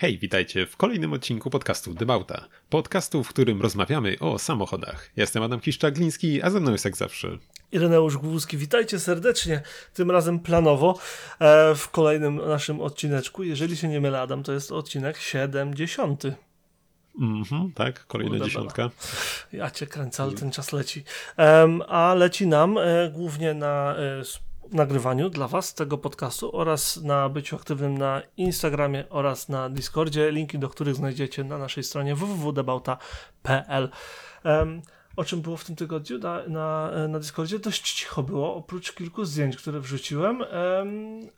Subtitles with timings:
[0.00, 2.48] Hej, witajcie w kolejnym odcinku podcastu Debauta.
[2.70, 5.10] Podcastu, w którym rozmawiamy o samochodach.
[5.16, 7.38] Jestem Adam Kiszczagliński, a ze mną jest jak zawsze
[7.72, 9.62] Ireneusz Głowski, witajcie serdecznie,
[9.94, 10.98] tym razem planowo
[11.38, 13.42] e, w kolejnym naszym odcineczku.
[13.42, 16.22] Jeżeli się nie mylę, Adam, to jest odcinek 70.
[17.20, 18.90] Mhm, tak, kolejna dziesiątka.
[19.52, 21.04] Ja cię kręcę, ale ten czas leci.
[21.38, 24.24] Um, a leci nam e, głównie na e,
[24.72, 30.58] nagrywaniu dla Was tego podcastu oraz na byciu aktywnym na Instagramie oraz na Discordzie, linki
[30.58, 33.90] do których znajdziecie na naszej stronie www.debauta.pl.
[34.44, 34.82] Um,
[35.16, 37.58] o czym było w tym tygodniu na, na, na Discordzie?
[37.58, 40.40] Dość cicho było, oprócz kilku zdjęć, które wrzuciłem.
[40.40, 41.28] Um,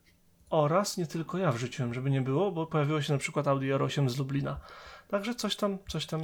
[0.50, 4.08] oraz nie tylko ja wrzuciłem, żeby nie było, bo pojawiło się na przykład Audi R8
[4.08, 4.60] z Lublina.
[5.08, 6.20] Także coś tam, coś tam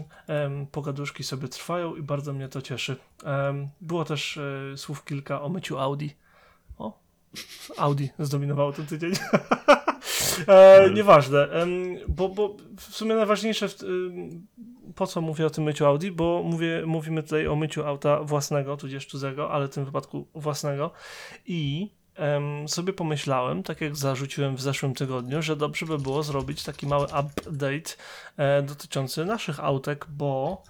[0.73, 2.97] pogaduszki sobie trwają i bardzo mnie to cieszy.
[3.81, 4.37] Było też
[4.73, 6.09] e, słów kilka o myciu Audi.
[7.77, 9.13] Audi zdominowało ten tydzień.
[10.49, 11.67] e, nieważne, e,
[12.09, 13.75] bo, bo w sumie najważniejsze, w,
[14.95, 18.77] po co mówię o tym myciu Audi, bo mówię, mówimy tutaj o myciu auta własnego,
[18.77, 20.91] tudzież cudzego, ale w tym wypadku własnego.
[21.47, 21.91] I
[22.67, 27.05] sobie pomyślałem, tak jak zarzuciłem w zeszłym tygodniu, że dobrze by było zrobić taki mały
[27.05, 27.91] update
[28.37, 30.63] e, dotyczący naszych autek, bo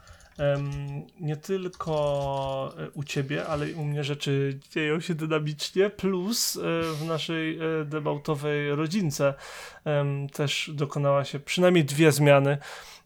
[1.21, 6.61] nie tylko e, u ciebie, ale i u mnie rzeczy dzieją się dynamicznie, plus e,
[6.93, 9.35] w naszej e, debautowej rodzince
[10.33, 12.59] też dokonała się przynajmniej dwie zmiany,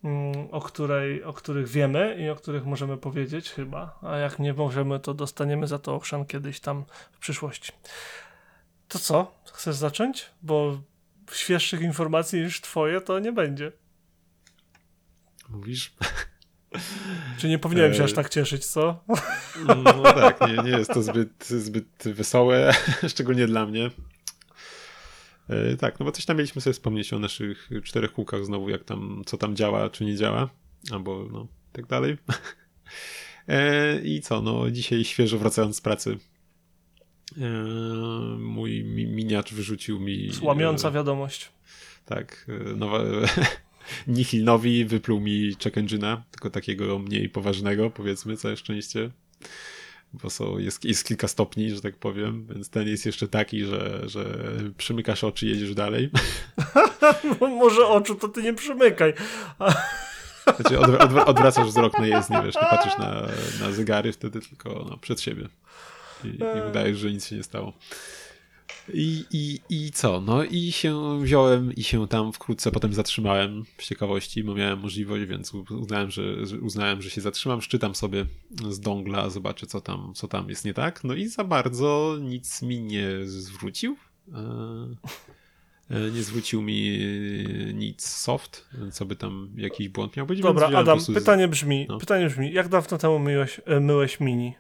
[0.05, 4.53] mm, o, której, o których wiemy i o których możemy powiedzieć chyba, a jak nie
[4.53, 7.73] możemy, to dostaniemy za to ochrzan kiedyś tam w przyszłości.
[8.89, 9.35] To co?
[9.53, 10.31] Chcesz zacząć?
[10.43, 10.81] Bo
[11.33, 13.73] świeższych informacji niż twoje to nie będzie.
[15.49, 15.95] Mówisz?
[17.39, 19.05] Czy nie powinienem się aż tak cieszyć, co?
[19.67, 22.75] No tak, nie, nie jest to zbyt, zbyt wesołe,
[23.13, 23.91] szczególnie dla mnie.
[25.49, 28.85] E, tak, no bo coś tam mieliśmy sobie wspomnieć o naszych czterech kółkach znowu, jak
[28.85, 30.49] tam, co tam działa, czy nie działa,
[30.93, 32.17] albo no, tak dalej.
[33.49, 36.19] E, I co, no dzisiaj świeżo wracając z pracy,
[37.39, 37.49] e,
[38.39, 40.31] mój miniacz wyrzucił mi...
[40.43, 41.53] Łamiąca wiadomość.
[42.05, 42.99] Tak, nowa,
[44.07, 49.11] Nihil Nowi wypluł mi check engine'a, tylko takiego mniej poważnego, powiedzmy, całe szczęście.
[50.13, 54.03] Bo są, jest, jest kilka stopni, że tak powiem, więc ten jest jeszcze taki, że,
[54.05, 54.25] że
[54.77, 56.11] przymykasz oczy i jedziesz dalej.
[57.41, 59.15] Może oczu to ty nie przymykaj.
[60.57, 60.79] Znaczy
[61.27, 63.29] odwracasz wzrok na jezdnię, wiesz, nie patrzysz na,
[63.61, 65.49] na zegary wtedy, tylko no, przed siebie.
[66.25, 67.73] I, i udajesz, że nic się nie stało.
[68.95, 70.21] I, i, I co?
[70.21, 75.25] No i się wziąłem i się tam wkrótce potem zatrzymałem z ciekawości, bo miałem możliwość,
[75.25, 76.23] więc uznałem, że,
[76.63, 78.27] uznałem, że się zatrzymam, szczytam sobie
[78.71, 81.05] z dongla, zobaczę co tam, co tam jest nie tak.
[81.05, 83.97] No i za bardzo nic mi nie zwrócił.
[84.33, 84.37] E,
[85.91, 86.99] e, nie zwrócił mi
[87.75, 90.41] nic soft, co by tam jakiś błąd miał być.
[90.41, 91.99] Dobra, Adam, pytanie brzmi, no.
[91.99, 94.55] pytanie brzmi, jak dawno temu myłeś, e, myłeś mini?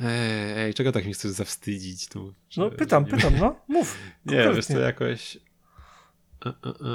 [0.00, 2.34] Ej, ej, czego tak mi chcesz zawstydzić tu?
[2.50, 3.96] Że, no pytam, pytam, no, mów.
[4.26, 5.36] nie, wiesz to jakoś...
[5.36, 6.52] E, e,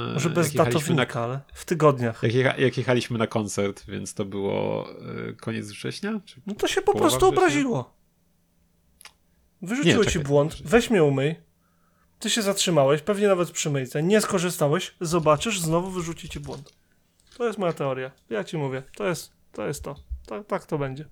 [0.10, 1.26] e, Może bez datownika, na...
[1.26, 2.24] ale w tygodniach.
[2.24, 4.88] Jak, jecha, jak, jechaliśmy na koncert, więc to było
[5.42, 6.20] koniec września?
[6.48, 7.38] no to się po prostu września?
[7.38, 7.94] obraziło.
[9.62, 11.36] Wyrzuciło ci błąd, weź mnie umyj.
[12.20, 16.74] Ty się zatrzymałeś, pewnie nawet przy myjce, nie skorzystałeś, zobaczysz, znowu wyrzuci ci błąd.
[17.38, 18.12] To jest moja teoria.
[18.30, 19.68] Ja ci mówię, to jest to.
[19.68, 19.96] Jest to.
[20.26, 21.06] Tak, tak to będzie.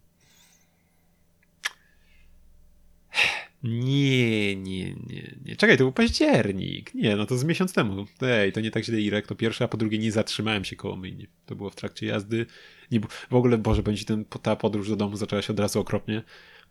[3.64, 5.56] Nie, nie, nie, nie.
[5.56, 6.94] Czekaj, to był październik.
[6.94, 8.06] Nie, no to z miesiąc temu.
[8.22, 10.96] Ej, to nie tak źle Irek, to pierwsze, a po drugie nie zatrzymałem się koło
[10.96, 11.28] myjni.
[11.46, 12.46] To było w trakcie jazdy.
[12.92, 16.24] Nie, w ogóle, Boże, będzie ten, ta podróż do domu zaczęła się od razu okropnie,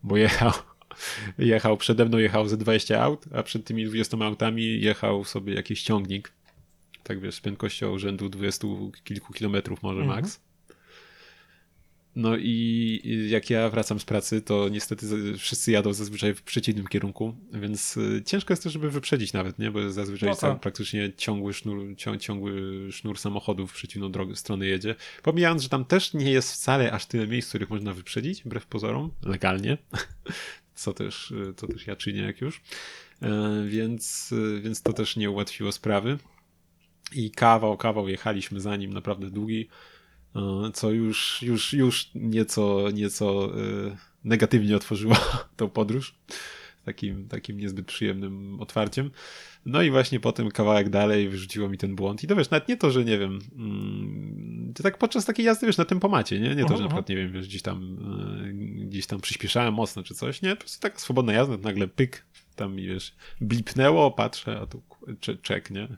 [0.02, 0.52] bo jechał,
[1.38, 5.82] jechał przede mną, jechał ze 20 aut, a przed tymi 20 autami jechał sobie jakiś
[5.82, 6.32] ciągnik.
[7.02, 8.66] Tak wiesz, z prędkością rzędu 20
[9.04, 10.20] kilku kilometrów może mhm.
[10.20, 10.40] max.
[12.20, 15.06] No i jak ja wracam z pracy, to niestety
[15.38, 19.70] wszyscy jadą zazwyczaj w przeciwnym kierunku, więc y, ciężko jest też, żeby wyprzedzić nawet, nie?
[19.70, 20.60] Bo zazwyczaj no tak.
[20.60, 22.52] praktycznie ciągły sznur, ciągły
[22.92, 24.94] sznur samochodów w przeciwną drogę, stronę jedzie.
[25.22, 28.66] Pomijając, że tam też nie jest wcale aż tyle miejsc, w których można wyprzedzić, wbrew
[28.66, 29.78] pozorom, legalnie,
[30.74, 32.60] co też, y, co też ja czynię jak już.
[33.22, 36.18] E, więc, y, więc to też nie ułatwiło sprawy.
[37.14, 39.68] I kawał, kawał jechaliśmy za nim, naprawdę długi
[40.74, 45.16] co już, już, już nieco, nieco e, negatywnie otworzyło
[45.56, 46.14] tą podróż.
[46.84, 49.10] Takim, takim niezbyt przyjemnym otwarciem.
[49.66, 52.24] No i właśnie potem kawałek dalej wyrzuciło mi ten błąd.
[52.24, 55.76] I to wiesz, nawet nie to, że nie wiem, mm, tak podczas takiej jazdy, wiesz,
[55.76, 56.54] na tempomacie, nie?
[56.54, 57.98] Nie to, że na przykład, nie wiem, wiesz, gdzieś tam,
[58.44, 58.52] e,
[58.86, 60.50] gdzieś tam przyspieszałem mocno czy coś, nie?
[60.50, 64.82] Po prostu taka swobodna jazda, nagle pyk, tam mi wiesz, blipnęło, patrzę, a tu
[65.42, 65.88] czek, nie?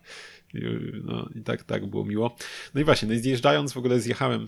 [1.05, 2.37] No i tak, tak było miło.
[2.75, 4.47] No i właśnie, no i zjeżdżając w ogóle zjechałem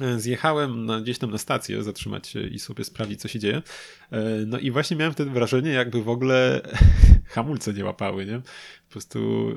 [0.00, 3.62] e, zjechałem na, gdzieś tam na stację zatrzymać się i sobie sprawdzić, co się dzieje.
[4.10, 6.60] E, no i właśnie miałem wtedy wrażenie, jakby w ogóle
[7.34, 8.40] hamulce nie łapały, nie?
[8.86, 9.50] Po prostu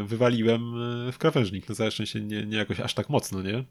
[0.00, 0.62] e, wywaliłem
[1.12, 1.68] w krawężnik.
[1.68, 3.64] No całe szczęście nie, nie jakoś aż tak mocno, nie?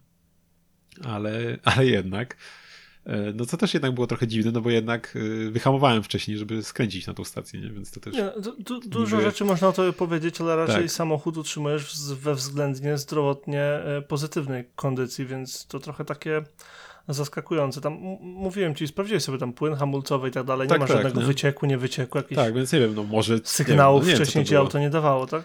[1.03, 2.37] Ale, ale jednak.
[3.07, 5.17] E, no co też jednak było trochę dziwne, no bo jednak
[5.47, 7.69] e, wyhamowałem wcześniej, żeby skręcić na tą stację, nie?
[7.69, 8.13] więc to też...
[8.13, 10.91] Nie, du, du, dużo rzeczy można o to powiedzieć, ale raczej tak.
[10.91, 16.41] samochód utrzymujesz we względnie zdrowotnie e, pozytywnej kondycji, więc to trochę takie
[17.07, 17.81] zaskakujące.
[17.81, 20.95] Tam mówiłem ci, sprawdziłeś sobie tam płyn hamulcowy i tak dalej, nie tak, ma tak,
[20.95, 21.27] żadnego nie?
[21.27, 23.39] wycieku, nie wycieku, jakichś Tak, więc nie wiem, no może...
[23.43, 25.43] Sygnałów nie wiem, no wcześniej ci auto nie dawało, tak?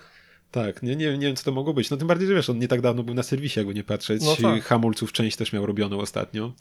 [0.50, 1.90] Tak, nie, nie, nie wiem co to mogło być.
[1.90, 4.22] No tym bardziej, że wiesz, on nie tak dawno był na serwisie, jakby nie patrzeć.
[4.22, 4.64] No tak.
[4.64, 6.52] Hamulców część też miał robioną ostatnio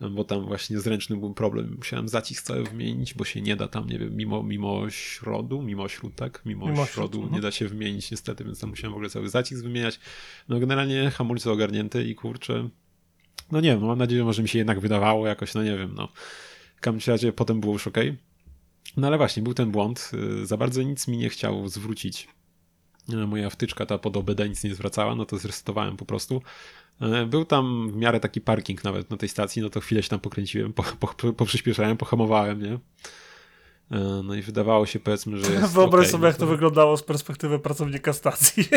[0.00, 1.74] bo tam właśnie z ręcznym był problem.
[1.76, 5.88] Musiałem zacisk cały wymienić, bo się nie da tam, nie wiem, mimo, mimo środu, mimo
[5.88, 6.42] śród, tak?
[6.44, 7.40] Mimo, mimo środu nie no.
[7.40, 10.00] da się wymienić niestety, więc tam musiałem w ogóle cały zacisk wymieniać.
[10.48, 12.68] No generalnie hamulce ogarnięte i kurczę,
[13.52, 15.76] no nie wiem, no mam nadzieję, że może mi się jednak wydawało jakoś, no nie
[15.78, 16.08] wiem, no.
[16.76, 17.98] W każdym razie potem było już ok.
[18.96, 20.10] No ale właśnie, był ten błąd.
[20.42, 22.28] Y, za bardzo nic mi nie chciał zwrócić.
[23.12, 26.42] Y, moja wtyczka ta pod OBD nic nie zwracała, no to zresetowałem po prostu.
[27.00, 30.08] E, był tam w miarę taki parking nawet na tej stacji, no to chwilę się
[30.08, 32.78] tam pokręciłem, po, po, poprzyspieszałem, pohamowałem, nie?
[33.92, 36.96] E, no i wydawało się powiedzmy, że jest Wyobraź okay, sobie, no jak to wyglądało
[36.96, 38.64] z perspektywy pracownika stacji.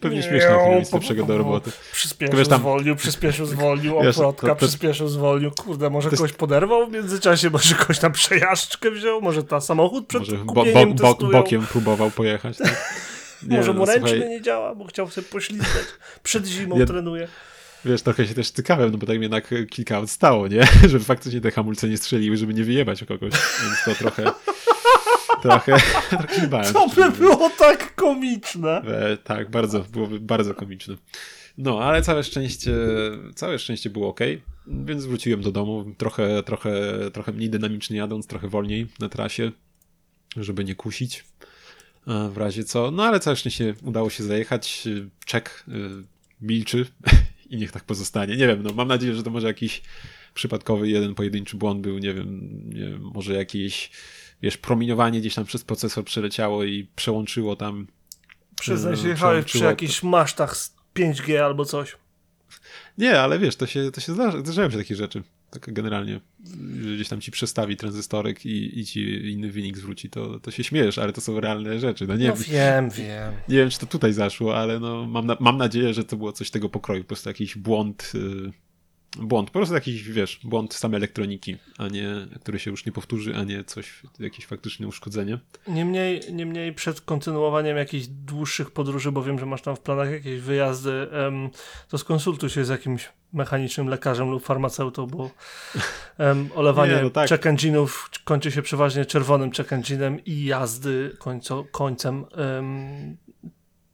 [0.00, 1.70] Pewnie śmiesznie jak mieć lepszego do roboty.
[1.92, 2.60] Przyspieszył, tam...
[2.60, 5.50] zwolnił, przyspieszył, zwolnił, oplotka, przyspieszył, zwolnił.
[5.50, 10.20] Kurde, może kogoś poderwał w międzyczasie, może kogoś tam przejażdżkę wziął, może ta samochód przed
[10.20, 12.58] może bo, bo, bo, bokiem próbował pojechać.
[12.58, 12.94] Tak?
[13.42, 14.28] Nie, Może mu no, ręczny słuchaj...
[14.28, 15.84] nie działa, bo chciał sobie poślizgać.
[16.22, 16.86] Przed zimą ja...
[16.86, 17.28] trenuje.
[17.84, 20.66] Wiesz, trochę się też cykałem, no bo tak mi jednak kilka lat stało, nie?
[20.90, 23.32] Żeby faktycznie te hamulce nie strzeliły, żeby nie wyjebać o kogoś.
[23.32, 24.32] Więc to trochę...
[25.42, 25.76] trochę,
[26.10, 26.72] trochę się bałem.
[26.72, 28.82] To by było tak komiczne.
[28.82, 30.96] E, tak, bardzo, byłoby bardzo komiczne.
[31.58, 32.72] No, ale całe szczęście,
[33.34, 34.20] całe szczęście było ok,
[34.66, 36.72] więc wróciłem do domu, trochę, trochę,
[37.12, 39.52] trochę mniej dynamicznie jadąc, trochę wolniej na trasie,
[40.36, 41.24] żeby nie kusić
[42.06, 42.90] w razie co.
[42.90, 44.88] No ale całe szczęście udało się zajechać.
[45.24, 45.72] Czek y,
[46.40, 46.86] milczy
[47.50, 48.36] i niech tak pozostanie.
[48.36, 49.82] Nie wiem, no mam nadzieję, że to może jakiś
[50.34, 53.90] przypadkowy jeden pojedynczy błąd był, nie wiem, nie wiem może jakieś
[54.42, 57.86] wiesz, promieniowanie gdzieś tam przez procesor przeleciało i przełączyło tam.
[58.60, 61.96] Przyznaj się, jechałeś przy jakichś masztach z 5G albo coś.
[62.98, 66.20] Nie, ale wiesz, to się, to się zdarzają się takie rzeczy tak generalnie,
[66.82, 70.64] że gdzieś tam ci przestawi tranzystorek i, i ci inny wynik zwróci, to, to się
[70.64, 72.06] śmiejesz, ale to są realne rzeczy.
[72.06, 73.32] No, nie no wiem, wiem.
[73.48, 76.32] Nie wiem, czy to tutaj zaszło, ale no, mam, na, mam nadzieję, że to było
[76.32, 78.52] coś tego pokroju, po prostu jakiś błąd, y,
[79.16, 82.08] błąd, po prostu jakiś, wiesz, błąd samej elektroniki, a nie,
[82.40, 85.38] który się już nie powtórzy, a nie coś, jakieś faktyczne uszkodzenie.
[85.68, 90.40] Niemniej, niemniej przed kontynuowaniem jakichś dłuższych podróży, bo wiem, że masz tam w planach jakieś
[90.40, 91.06] wyjazdy,
[91.88, 95.30] to skonsultuj się z jakimś mechanicznym lekarzem lub farmaceutą, bo
[96.18, 97.28] um, olewanie nie, no tak.
[97.28, 97.88] check engine'ów
[98.24, 103.16] kończy się przeważnie czerwonym check engine'em i jazdy końco, końcem um,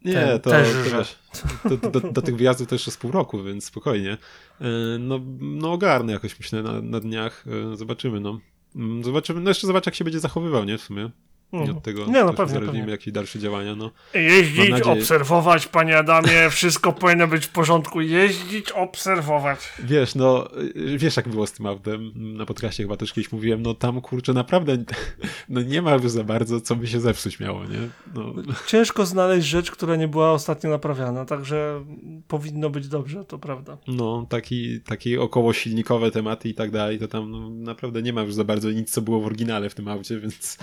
[0.05, 1.19] nie, to, też, to wiesz,
[1.65, 4.19] do, do, do, tych wyjazdów to jeszcze z pół roku, więc spokojnie.
[4.61, 4.67] E,
[4.99, 7.45] no, no ogarnę jakoś myślę na, na dniach.
[7.73, 8.41] E, zobaczymy, no.
[8.77, 11.11] Mm, zobaczymy, no jeszcze zobacz jak się będzie zachowywał, nie, w sumie.
[11.57, 11.81] Nie od mhm.
[11.81, 12.85] tego nie, no, pewnie, pewnie.
[12.91, 13.75] jakieś dalsze działania.
[13.75, 13.91] No.
[14.15, 18.01] Jeździć, obserwować, panie Adamie, wszystko powinno być w porządku.
[18.01, 19.73] Jeździć, obserwować.
[19.79, 20.49] Wiesz, no,
[20.97, 22.13] wiesz jak było z tym autem.
[22.15, 24.77] Na podcaście chyba też kiedyś mówiłem, no tam kurczę naprawdę
[25.49, 27.89] no nie ma za bardzo, co by się zepsuć miało, nie?
[28.15, 28.35] No.
[28.67, 31.85] Ciężko znaleźć rzecz, która nie była ostatnio naprawiana, także
[32.29, 33.79] powinno być dobrze, to prawda.
[33.89, 38.23] No, taki, taki około silnikowe tematy i tak dalej, to tam no, naprawdę nie ma
[38.23, 40.59] już za bardzo nic, co było w oryginale w tym aucie, więc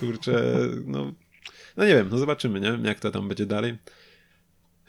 [0.00, 0.33] kurczę
[0.86, 1.12] no,
[1.76, 2.78] no nie wiem, no zobaczymy, nie?
[2.82, 3.78] Jak to tam będzie dalej.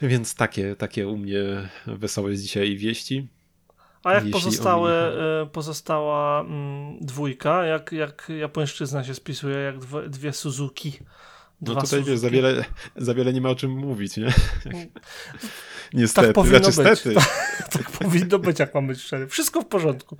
[0.01, 3.27] Więc takie, takie u mnie wesołe jest dzisiaj wieści.
[4.03, 5.11] A jak pozostałe,
[5.41, 5.49] oni...
[5.49, 10.93] pozostała mm, dwójka, jak, jak japońszczyzna się spisuje, jak dwie, dwie Suzuki?
[11.61, 12.09] No tutaj Suzuki.
[12.09, 14.27] wiesz, za wiele, za wiele nie ma o czym mówić, nie?
[15.93, 16.27] Niestety.
[16.27, 17.25] Tak powinno znaczy, być.
[17.25, 19.27] Tak, tak powinno być, jak mam być szczery.
[19.27, 20.17] Wszystko w porządku.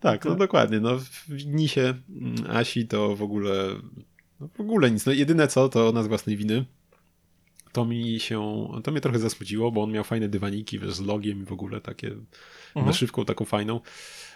[0.00, 0.38] Tak, no tak.
[0.38, 0.80] dokładnie.
[0.80, 3.54] No, w Nisie mm, Asi to w ogóle
[4.42, 5.06] no w ogóle nic.
[5.06, 6.64] No jedyne co, to ona z własnej winy.
[7.72, 11.42] To mi się, to mnie trochę zasmuciło, bo on miał fajne dywaniki, wiesz, z logiem
[11.42, 12.86] i w ogóle takie mhm.
[12.86, 13.80] naszywką taką fajną.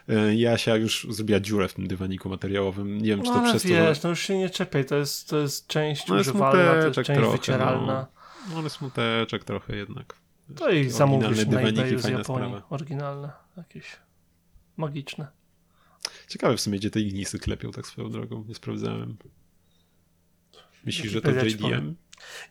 [0.08, 2.98] E, Jasia już zrobiła dziurę w tym dywaniku materiałowym.
[2.98, 3.88] Nie wiem, czy to no, przez wiesz, to...
[3.88, 6.94] Wiesz, no już się nie czepiaj, to jest, to jest część no, używalna, to jest
[6.94, 8.06] część trochę, wycieralna.
[8.48, 10.14] No, no ale smuteczek trochę jednak.
[10.56, 12.62] To i zamówisz na eBayu z Japonii, sprawa.
[12.70, 13.96] oryginalne, jakieś
[14.76, 15.26] magiczne.
[16.28, 18.44] Ciekawe w sumie, gdzie te ignisy klepią tak swoją drogą.
[18.48, 19.16] Nie sprawdzałem.
[20.86, 21.94] Myślisz, że to JDM?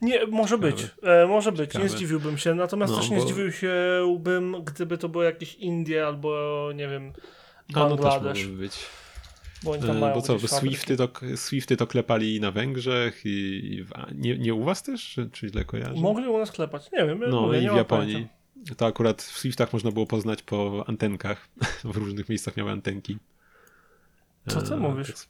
[0.02, 1.88] Nie, może być, e, może być, nie Ciekawe.
[1.88, 3.52] zdziwiłbym się, natomiast No, też nie bo- zdziwił
[4.64, 7.12] gdyby to było jakieś Indie albo, nie wiem,
[7.74, 8.86] A no też Bangladesz, może być.
[9.62, 10.48] bo oni tam E, mają Bo co, bo.
[10.48, 13.28] Swifty to, Swifty to klepali na Węgrzech i,
[13.74, 15.10] i w, nie, nie u was też?
[15.10, 16.00] Czy, czy źle kojarzę?
[16.00, 18.28] Mogli u nas klepać, nie wiem, No mówię, i nie w Japonii.
[18.76, 21.48] To akurat w Swiftach można było poznać po antenkach.
[21.84, 23.18] w różnych miejscach miały antenki.
[24.48, 25.06] Co ty E, mówisz?
[25.06, 25.28] tak-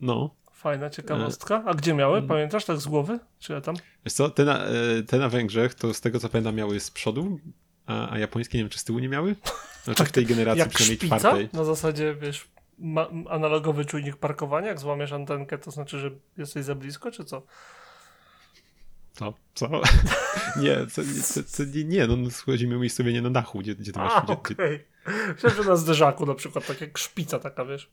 [0.00, 0.34] No.
[0.58, 1.62] Fajna ciekawostka.
[1.66, 2.16] A gdzie miały?
[2.18, 2.28] Mm.
[2.28, 3.18] Pamiętasz tak z głowy?
[3.38, 3.76] Czy ja tam?
[4.04, 6.90] Wiesz co, te na, e, te na Węgrzech to z tego co pamiętam miały z
[6.90, 7.40] przodu,
[7.86, 9.36] a, a japońskie nie wiem czy z tyłu nie miały?
[9.84, 11.18] Znaczy w tej generacji Jak przynajmniej szpica?
[11.18, 11.48] czwartej.
[11.52, 12.48] Na zasadzie, wiesz,
[13.28, 17.42] analogowy czujnik parkowania, jak złamiesz antenkę, to znaczy, że jesteś za blisko, czy co?
[19.12, 19.34] Co?
[19.54, 19.68] Co?
[20.62, 23.98] nie, co, nie, co, co, nie, nie, no schodzimy umiejscowienie na dachu, gdzie, gdzie ty
[23.98, 24.12] masz...
[24.16, 24.84] A, Gdzie, okej.
[25.34, 27.90] Myślałem, że na zderzaku na przykład, tak jak szpica taka, wiesz.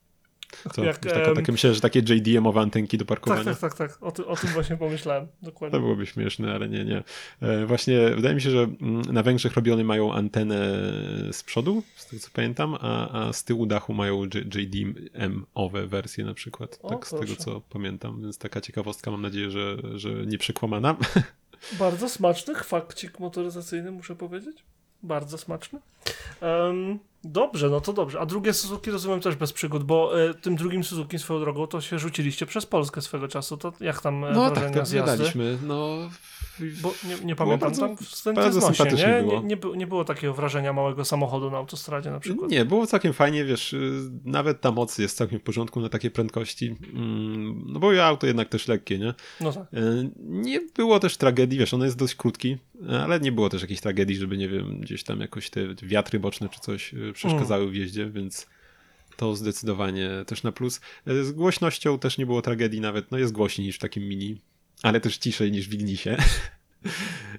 [0.73, 3.43] Co, jak, taka, em, takie, myślę, że takie JDM-owe antenki do Tak, parkowania.
[3.43, 4.03] tak, tak, tak.
[4.03, 5.27] O, ty, o tym właśnie pomyślałem.
[5.27, 5.79] To Dokładnie.
[5.79, 7.03] byłoby śmieszne, ale nie, nie.
[7.41, 10.55] E, Właśnie wydaje mi się, że mm, na Węgrzech robione mają antenę
[11.31, 16.33] z przodu, z tego co pamiętam, a, a z tyłu dachu mają JDM-owe wersje na
[16.33, 16.79] przykład.
[16.83, 20.95] O, tak z tego co pamiętam, więc taka ciekawostka, mam nadzieję, że, że nie przekłamana.
[21.79, 24.63] Bardzo smaczny fakcik motoryzacyjny, muszę powiedzieć.
[25.03, 25.79] Bardzo smaczny.
[26.41, 28.19] Em, dobrze, no to dobrze.
[28.19, 31.81] A drugie Suzuki rozumiem też bez przygód, bo e, tym drugim Suzuki swoją drogą to
[31.81, 33.57] się rzuciliście przez Polskę swego czasu.
[33.57, 35.57] To jak tam e, No tak, wrażenia to z jazdy?
[35.67, 36.09] No,
[36.81, 38.62] Bo nie, nie pamiętam, bardzo- tam w bardzo
[38.95, 39.24] nie?
[39.24, 39.41] było.
[39.41, 42.51] Nie, nie, nie było takiego wrażenia małego samochodu na autostradzie na przykład.
[42.51, 46.12] Nie, było całkiem fajnie, wiesz, y, nawet ta moc jest całkiem w porządku na takie
[46.12, 49.13] prędkości, Mm, no bo auto jednak też lekkie, nie?
[49.41, 49.63] No tak.
[49.74, 52.57] E, Nie było też tragedii, wiesz, on jest dość krótki,
[53.03, 56.49] ale nie było też jakiejś tragedii, żeby, nie wiem, gdzieś tam jakoś te wiatry boczne
[56.49, 58.47] czy coś e, przeszkadzały w jeździe, więc
[59.17, 60.81] to zdecydowanie też na plus.
[61.07, 64.41] E, Z głośnością też nie było tragedii nawet, no jest głośniej niż w takim mini,
[64.83, 66.17] ale też ciszej niż w Ignisie.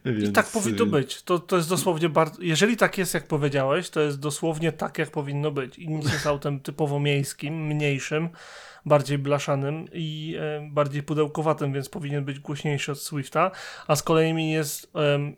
[0.05, 1.23] I Więc, tak powinno y, być.
[1.23, 2.43] To, to jest dosłownie bardzo.
[2.43, 5.79] Jeżeli tak jest, jak powiedziałeś, to jest dosłownie tak, jak powinno być.
[5.79, 8.29] I nic jest autem typowo miejskim, mniejszym,
[8.87, 13.51] bardziej blaszanym i e, bardziej pudełkowatym, więc powinien być głośniejszy od Swifta.
[13.87, 14.91] A z kolei mi jest.
[14.95, 15.37] em,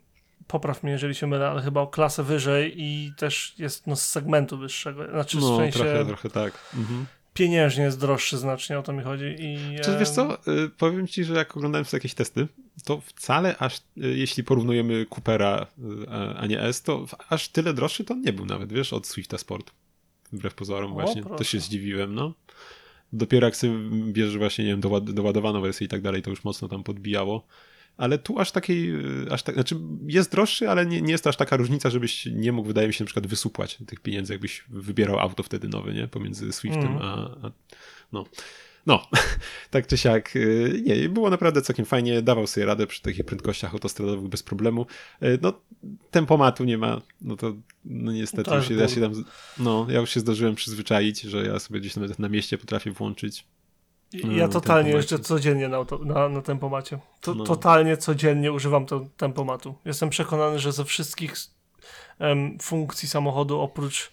[0.49, 4.01] popraw mnie, jeżeli się mylę, ale chyba o klasę wyżej i też jest no, z
[4.05, 5.09] segmentu wyższego.
[5.11, 6.53] Znaczy w No, sensie trochę, trochę tak.
[6.77, 7.05] Mhm.
[7.33, 9.25] pieniężnie jest droższy znacznie, o to mi chodzi.
[9.39, 12.47] I, Czy wiesz co, y, powiem ci, że jak oglądałem sobie jakieś testy,
[12.85, 15.67] to wcale aż, y, jeśli porównujemy Coopera,
[16.05, 18.93] y, a- nie S, to w- aż tyle droższy to on nie był nawet, wiesz,
[18.93, 19.71] od Swifta Sport.
[20.33, 21.45] Wbrew pozorom O, właśnie, to proszę.
[21.45, 22.33] się zdziwiłem, no.
[23.13, 23.73] Dopiero jak sobie
[24.13, 27.43] bierzesz właśnie, nie wiem, doład- doładowaną wersję i tak dalej, to już mocno tam podbijało.
[27.99, 29.75] Ale tu aż takiej, y, aż tak, znaczy
[30.07, 32.93] jest droższy, ale nie, nie jest to aż taka różnica, żebyś nie mógł, wydaje mi
[32.93, 36.07] się, na przykład wysupłać tych pieniędzy, jakbyś wybierał auto wtedy nowe, nie?
[36.07, 37.01] Pomiędzy Swiftem Mhm.
[37.01, 37.51] a, a...
[38.11, 38.25] No.
[38.85, 39.07] No,
[39.71, 43.73] tak czy siak, y, nie, było naprawdę całkiem fajnie, dawał sobie radę przy takich prędkościach
[43.73, 44.85] autostradowych bez problemu.
[45.23, 45.53] Y, No,
[46.11, 47.53] tempomatu nie ma, no to
[47.85, 49.23] no niestety, To już jest się, ja się tam,
[49.59, 53.45] no, ja już się zdążyłem przyzwyczaić, że ja sobie gdzieś nawet na mieście potrafię włączyć.
[54.13, 56.99] Ja totalnie jeszcze codziennie na, auto, na, na tempomacie.
[57.21, 57.43] To, No.
[57.43, 59.75] Totalnie codziennie używam to, tempomatu.
[59.85, 61.35] Jestem przekonany, że ze wszystkich
[62.61, 64.11] funkcji samochodu oprócz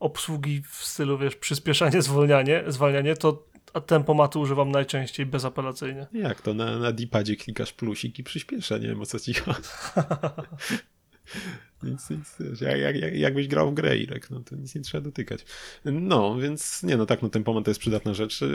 [0.00, 3.50] obsługi w stylu, wiesz, przyspieszanie, zwolnianie, zwalnianie, to
[3.86, 6.06] tempomatu używam najczęściej bezapelacyjnie.
[6.12, 9.58] Jak to, na, na D-padzie klikasz plusik i przyspiesza, nie wiem o co ci chodzi.
[11.82, 15.04] Nic, nic, jak, jak, jak, jakbyś grał w grę, Irek, no to nic nie trzeba
[15.04, 15.44] dotykać.
[15.84, 18.46] No, więc nie no, tak, no tempomat to jest przydatna rzecz, e,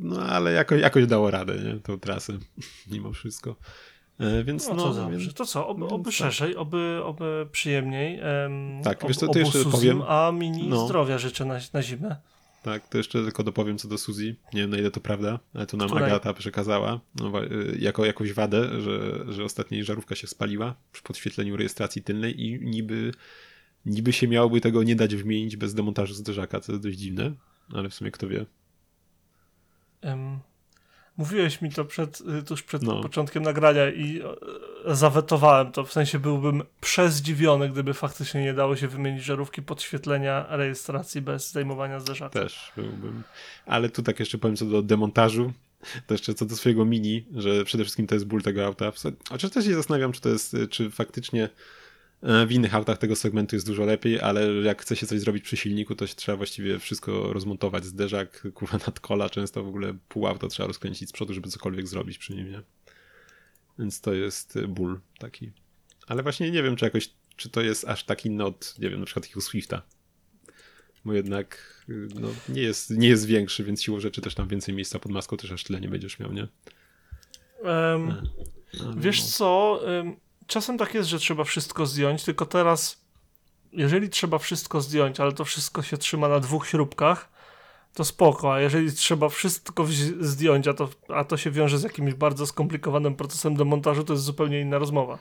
[0.00, 2.32] no ale jakoś, jakoś dało radę, nie, tą trasę,
[2.92, 3.56] mimo wszystko.
[4.18, 6.12] E, Więc No, no, to więc, To co, oby, oby tak.
[6.12, 8.20] szerzej, oby, oby przyjemniej.
[8.22, 10.02] Em, Tak, ob, wiesz to obu jeszcze powiem.
[10.08, 10.86] A mini No.
[10.86, 12.16] zdrowia życzę na, na zimę.
[12.62, 15.66] Tak, to jeszcze tylko dopowiem co do Suzy, nie wiem na ile to prawda, ale
[15.66, 16.04] tu nam Której?
[16.04, 21.02] Agata przekazała, no, y, jako jakąś wadę, że, że ostatnio jej żarówka się spaliła przy
[21.02, 23.12] podświetleniu rejestracji tylnej i niby,
[23.86, 27.32] niby się miałoby tego nie dać wymienić bez demontażu zderzaka, co jest dość dziwne,
[27.72, 28.46] ale w sumie kto wie.
[31.16, 33.02] Mówiłeś mi to przed, y, tuż przed No.
[33.02, 34.20] początkiem nagrania i
[34.86, 35.84] e, zawetowałem to.
[35.84, 42.00] W sensie byłbym przezdziwiony, gdyby faktycznie nie dało się wymienić żarówki podświetlenia rejestracji bez zdejmowania
[42.00, 42.40] zderzaka.
[42.40, 43.22] Też byłbym.
[43.66, 45.52] Ale tu tak jeszcze powiem co do demontażu.
[46.06, 48.92] To jeszcze co do swojego mini, że przede wszystkim to jest ból tego auta.
[49.28, 51.48] Chociaż też się zastanawiam, czy to jest, czy faktycznie
[52.22, 55.56] w innych autach tego segmentu jest dużo lepiej, ale jak chce się coś zrobić przy
[55.56, 57.84] silniku, to się trzeba właściwie wszystko rozmontować.
[57.84, 62.18] Zderzak, kurwa, nadkola, często w ogóle pół auto trzeba rozkręcić z przodu, żeby cokolwiek zrobić
[62.18, 62.62] przy nim, nie?
[63.78, 65.52] Więc to jest e, ból taki.
[66.06, 69.00] Ale właśnie nie wiem, czy jakoś, czy to jest aż tak inne od, nie wiem,
[69.00, 69.82] na przykład takiego Swifta.
[71.04, 74.74] bo jednak y, no, nie, jest, nie jest większy, więc siłą rzeczy też tam więcej
[74.74, 76.48] miejsca pod maską też aż tyle nie będziesz miał, nie?
[77.62, 78.06] Um,
[78.78, 79.26] No, no, wiesz no.
[79.28, 83.00] co, ym, czasem tak jest, że trzeba wszystko zdjąć, tylko teraz,
[83.72, 87.32] jeżeli trzeba wszystko zdjąć, ale to wszystko się trzyma na dwóch śrubkach,
[87.94, 89.86] to spoko, a jeżeli trzeba wszystko
[90.20, 94.24] zdjąć, a to, a to się wiąże z jakimś bardzo skomplikowanym procesem demontażu, to jest
[94.24, 95.18] zupełnie inna rozmowa.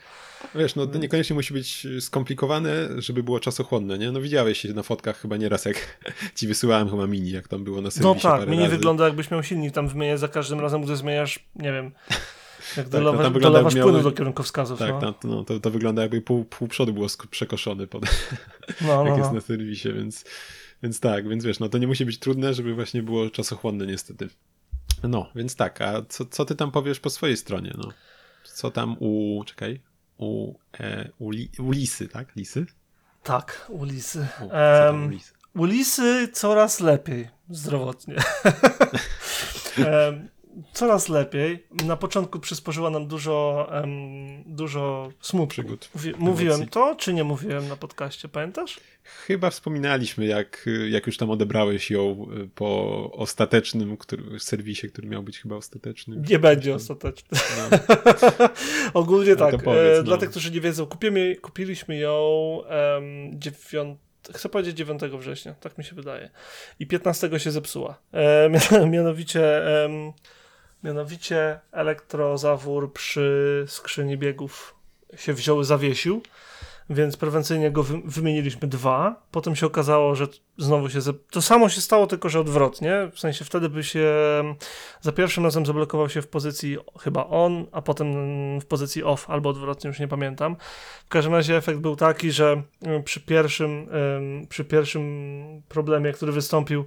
[0.56, 4.12] Wiesz, no to niekoniecznie musi być skomplikowane, żeby było czasochłonne, nie?
[4.12, 6.00] No widziałeś się na fotkach chyba nieraz, jak
[6.36, 8.76] ci wysyłałem chyba mini, jak tam było na serwisie No tak, parę mi nie razy.
[8.76, 11.92] wygląda jakbyś miał silnik tam wymieniać za każdym razem, gdy zmieniasz, nie wiem,
[12.78, 14.80] jak no dolewasz, tam wygląda, dolewasz jakby płynu do kierunkowskazów.
[14.80, 15.00] Tak, no.
[15.00, 18.04] tam, no, to, to wygląda jakby pół, pół przodu było przekoszone, pod,
[18.82, 19.34] no, jak no, jest no.
[19.34, 20.26] na serwisie, więc,
[20.84, 24.30] więc tak, więc wiesz, no to nie musi być trudne, żeby właśnie było czasochłonne niestety.
[25.04, 27.90] No, więc tak, a co, co ty tam powiesz po swojej stronie, no?
[28.44, 29.82] Co tam u, czekaj,
[30.18, 32.36] u, e, u, li, u Lisy, tak?
[32.36, 32.66] Lisy?
[33.24, 33.66] Tak.
[33.70, 35.34] U, tam u Em, Lisy?
[35.56, 38.16] Ulisy coraz lepiej zdrowotnie.
[40.74, 41.64] coraz lepiej.
[41.86, 45.52] Na początku przysporzyła nam dużo, em, dużo smutku.
[45.52, 45.90] Przygód.
[45.96, 48.80] Mówi, mówiłem to, czy nie mówiłem na podcaście, pamiętasz?
[49.04, 55.24] Chyba wspominaliśmy, jak, jak już tam odebrałeś ją y, po ostatecznym który, serwisie, który miał
[55.24, 56.24] być chyba ostateczny.
[56.30, 57.38] Nie będzie ostateczny.
[57.72, 57.78] No,
[59.02, 59.64] Ogólnie No tak.
[59.64, 60.04] powiedz, e, no.
[60.04, 64.00] Dla tych, którzy nie wiedzą, kupimy, kupiliśmy ją em, dziewiąt,
[64.36, 66.30] chcę powiedzieć 9 września, tak mi się wydaje.
[66.80, 67.98] I 15 się zepsuła.
[68.14, 70.12] E, mia- mianowicie, em,
[70.84, 74.76] mianowicie elektrozawór przy skrzyni biegów
[75.16, 76.22] się wziął, zawiesił.
[76.90, 79.24] Więc prewencyjnie go wy, wymieniliśmy dwa.
[79.32, 81.00] Potem się okazało, że znowu się.
[81.32, 83.10] To samo się stało, tylko że odwrotnie.
[83.14, 84.10] W sensie wtedy by się
[85.02, 88.08] za pierwszym razem zablokował się w pozycji chyba on, a potem
[88.60, 90.56] w pozycji off, albo odwrotnie, już nie pamiętam.
[91.06, 92.64] W każdym razie efekt był taki, że
[93.00, 96.86] y, przy pierwszym, ym, przy pierwszym problemie, który wystąpił,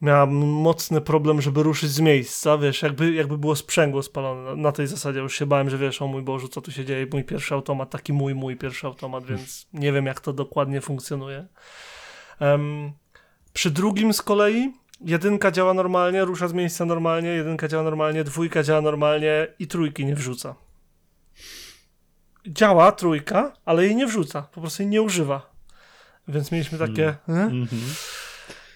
[0.00, 4.56] miałem mocny problem, żeby ruszyć z miejsca, wiesz, jakby, jakby było sprzęgło spalone.
[4.56, 7.06] Na- tej zasadzie już się bałem, że wiesz, o mój Boże, co tu się dzieje,
[7.12, 11.46] mój pierwszy automat, taki mój, mój pierwszy automat, więc nie wiem, jak to dokładnie funkcjonuje.
[12.40, 12.92] Em,
[13.52, 18.62] przy drugim z kolei jedynka działa normalnie, rusza z miejsca normalnie, jedynka działa normalnie, dwójka
[18.62, 20.54] działa normalnie i trójki nie wrzuca.
[22.46, 25.50] Działa trójka, ale jej nie wrzuca, po prostu jej nie używa.
[26.28, 27.14] Więc mieliśmy takie...
[27.26, 27.66] Hmm.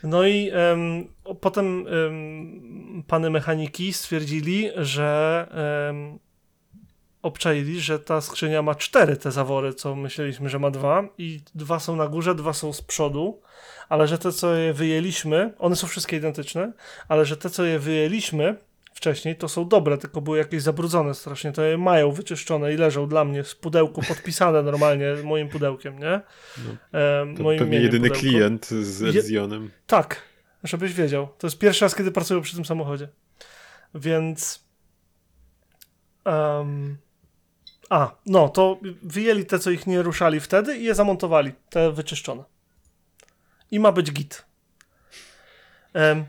[0.03, 0.51] No i
[1.25, 5.47] o- potem em, pany mechaniki stwierdzili, że
[5.91, 6.19] em,
[7.23, 11.05] obczaili, że ta skrzynia ma cztery te zawory, co myśleliśmy, że ma dwa.
[11.19, 13.41] I dwa są na górze, dwa są z przodu,
[13.89, 16.73] ale że te, co je wyjęliśmy, one są wszystkie identyczne,
[17.09, 18.57] ale że te, co je wyjęliśmy
[18.95, 23.09] wcześniej, to są dobre, tylko były jakieś zabrudzone strasznie, to je mają wyczyszczone i leżą
[23.09, 26.21] dla mnie w pudełku, podpisane normalnie moim pudełkiem, nie?
[26.59, 26.99] No.
[27.01, 28.21] Em, To moim pewnie jedyny pudełko.
[28.21, 29.71] klient z Je- Elysionem.
[29.87, 30.23] Tak,
[30.65, 31.29] żebyś wiedział.
[31.39, 33.09] To jest pierwszy raz, kiedy pracuję przy tym samochodzie.
[33.95, 34.65] Więc.
[36.25, 36.97] em,
[37.91, 42.45] a, no, to wyjęli te, co ich nie ruszali wtedy i je zamontowali, te wyczyszczone.
[43.71, 44.45] I ma być git.
[45.95, 46.25] Em,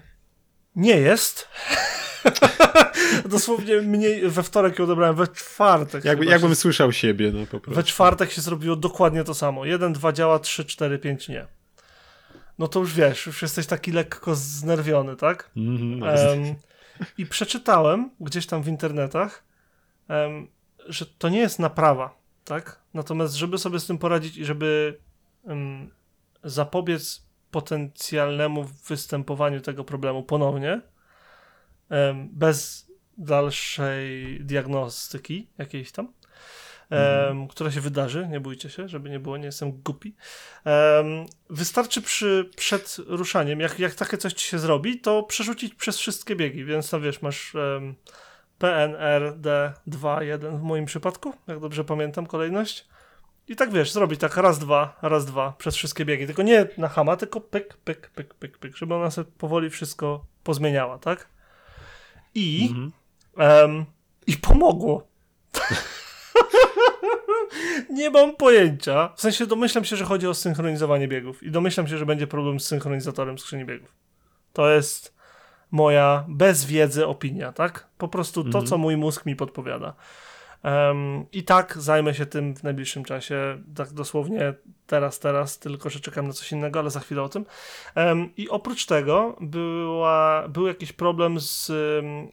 [0.75, 1.47] nie jest.
[3.29, 6.05] Dosłownie mniej we wtorek ją odebrałem, we czwartek.
[6.05, 7.83] Jakby, jakbym się słyszał siebie, no po we prostu.
[7.83, 9.65] czwartek się zrobiło dokładnie to samo.
[9.65, 11.47] 1, 2 działa, 3, 4, 5 nie.
[12.59, 15.49] No to już wiesz, już jesteś taki lekko znerwiony, tak?
[15.57, 16.55] Mhm, no, Em,
[17.17, 19.43] I przeczytałem gdzieś tam w internetach,
[20.07, 20.47] em,
[20.87, 22.79] że to nie jest naprawa, tak?
[22.93, 24.99] Natomiast, żeby sobie z tym poradzić i żeby
[25.47, 25.89] em,
[26.43, 30.81] zapobiec potencjalnemu występowaniu tego problemu ponownie,
[32.31, 36.13] bez dalszej diagnostyki jakiejś tam,
[36.89, 40.15] em, która się wydarzy, nie bójcie się, żeby nie było, nie jestem głupi.
[41.49, 46.35] Wystarczy przy, przed ruszaniem, jak, jak takie coś ci się zrobi, to przerzucić przez wszystkie
[46.35, 47.95] biegi, więc tam wiesz, masz um,
[48.57, 52.87] PNRD 2, 1 w moim przypadku, jak dobrze pamiętam kolejność.
[53.47, 56.25] I tak wiesz, zrobić tak raz, dwa, raz, dwa przez wszystkie biegi.
[56.25, 60.25] Tylko nie na hama, tylko pyk, pyk, pyk, pyk, pyk, żeby ona sobie powoli wszystko
[60.43, 61.27] pozmieniała, tak?
[62.35, 62.91] I, Mhm.
[63.37, 63.85] em,
[64.27, 65.07] i pomogło.
[67.89, 69.09] Nie mam pojęcia.
[69.15, 72.59] W sensie domyślam się, że chodzi o synchronizowanie biegów i domyślam się, że będzie problem
[72.59, 73.95] z synchronizatorem skrzyni biegów.
[74.53, 75.13] To jest
[75.71, 77.87] moja bez wiedzy opinia, tak?
[77.97, 78.65] Po prostu to, Mhm.
[78.65, 79.93] co mój mózg mi podpowiada.
[80.63, 84.53] Em, I tak zajmę się tym w najbliższym czasie, tak dosłownie
[84.87, 87.45] teraz, teraz, tylko że czekam na coś innego, ale za chwilę o tym.
[87.95, 91.71] Em, I oprócz tego była, był jakiś problem z,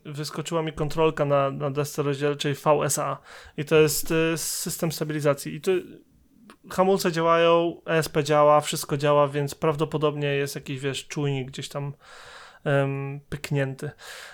[0.05, 3.19] wyskoczyła mi kontrolka na, na desce rozdzielczej VSA
[3.57, 5.71] i to jest y, system stabilizacji i to
[6.71, 11.93] hamulce działają, ESP działa, wszystko działa, więc prawdopodobnie jest jakiś, wiesz, czujnik gdzieś tam
[12.65, 13.91] em, pyknięty,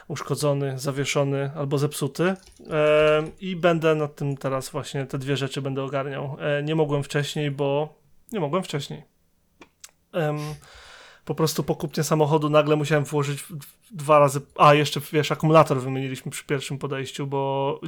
[0.08, 5.82] uszkodzony, zawieszony albo zepsuty Em, i będę nad tym teraz właśnie te dwie rzeczy będę
[5.82, 6.36] ogarniał.
[6.40, 7.94] E, nie mogłem wcześniej, bo
[8.32, 9.02] nie mogłem wcześniej.
[11.24, 13.44] Po prostu po kupnie samochodu nagle musiałem włożyć
[13.90, 17.80] dwa razy, a jeszcze wiesz, akumulator wymieniliśmy przy pierwszym podejściu, bo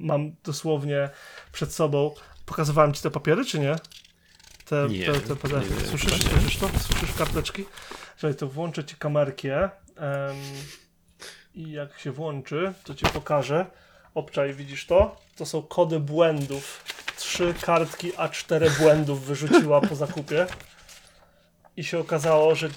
[0.00, 1.10] mam dosłownie
[1.52, 2.14] przed sobą,
[2.46, 3.76] pokazywałem ci te papiery, czy nie?
[4.64, 5.80] Te, Nie, te, te PDF.
[5.82, 6.30] nie, Słyszysz, nie.
[6.30, 6.68] słyszysz to?
[6.68, 7.64] Słyszysz karteczki?
[8.16, 9.70] Czekaj, to włączę ci kamerkę em,
[11.54, 13.66] i jak się włączy, to ci pokażę.
[14.14, 15.16] Obczaj, widzisz to?
[15.36, 16.84] To są kody błędów.
[17.16, 20.46] Trzy kartki A4 błędów wyrzuciła po zakupie.
[21.76, 22.68] I się okazało, że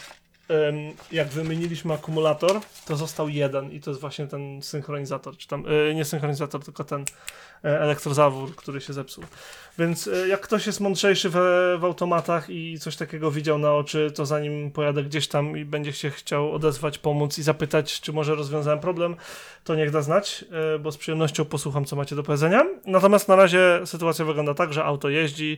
[1.12, 5.96] jak wymieniliśmy akumulator, to został jeden i to jest właśnie ten synchronizator, czy tam, e,
[5.96, 7.06] nie synchronizator, tylko ten
[7.64, 9.24] e, elektrozawór, który się zepsuł.
[9.80, 11.36] Więc e, jak ktoś jest mądrzejszy w,
[11.80, 15.94] w automatach i coś takiego widział na oczy, to zanim pojadę gdzieś tam i będzie
[15.94, 19.16] się chciał odezwać, pomóc i zapytać, czy może rozwiązałem problem,
[19.64, 20.46] to niech da znać,
[20.80, 22.66] bo z przyjemnością posłucham, co macie do powiedzenia.
[22.86, 25.58] Natomiast na razie sytuacja wygląda tak, że auto jeździ,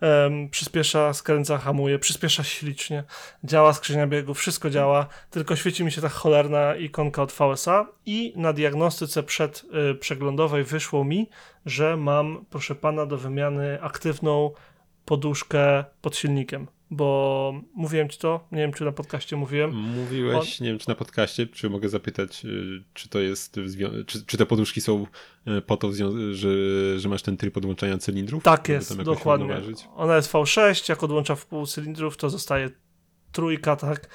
[0.00, 3.04] em, przyspiesza, skręca, hamuje, przyspiesza ślicznie,
[3.44, 8.32] działa skrzynia biegów, wszystko działa, tylko świeci mi się ta cholerna ikonka od VSA i
[8.36, 11.28] na diagnostyce przed y, przeglądowej wyszło mi,
[11.66, 14.50] że mam, proszę pana, do wymiany aktywną
[15.04, 20.68] poduszkę pod silnikiem, bo mówiłem ci to, nie wiem czy na podcaście mówiłem, Mówiłeś, nie
[20.68, 23.56] wiem czy na podcaście, czy mogę zapytać, y, czy to jest,
[24.06, 25.06] czy, czy te poduszki są
[25.48, 25.92] y, po to,
[26.32, 26.50] że,
[26.98, 28.42] że masz ten tryb odłączania cylindrów?
[28.42, 29.60] Tak jest, dokładnie.
[29.96, 32.70] Ona jest V6, jak odłącza w pół cylindrów, to zostaje
[33.32, 34.08] trójka, tak?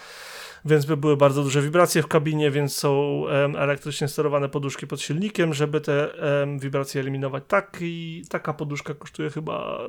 [0.65, 5.01] Więc by były bardzo duże wibracje w kabinie, więc są em, elektrycznie sterowane poduszki pod
[5.01, 7.43] silnikiem, żeby te em, wibracje eliminować.
[7.47, 9.79] Tak i taka poduszka kosztuje chyba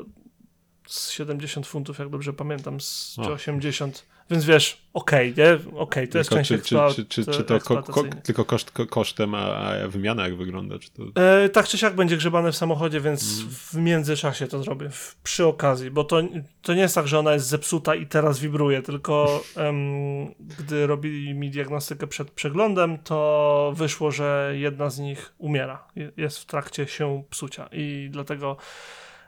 [0.86, 3.32] z 70 funtów, jak dobrze pamiętam, z, czy O.
[3.32, 4.06] 80.
[4.30, 5.58] Więc wiesz, okej, nie?
[5.78, 8.70] Okej, to jest Tylko część czy, czy, czy, czy, czy to ko, ko, tylko koszt,
[8.70, 9.38] ko, kosztem, a,
[9.84, 10.78] a wymiana jak wygląda?
[10.78, 11.02] Czy to...
[11.22, 13.50] E, tak czy siak będzie grzebane w samochodzie, więc Mm.
[13.50, 16.22] w międzyczasie to zrobię, w, przy okazji, bo to,
[16.62, 21.34] to nie jest tak, że ona jest zepsuta i teraz wibruje, tylko em, gdy robili
[21.34, 26.86] mi diagnostykę przed przeglądem, to wyszło, że jedna z nich umiera, Je- jest w trakcie
[26.86, 28.56] się psucia i dlatego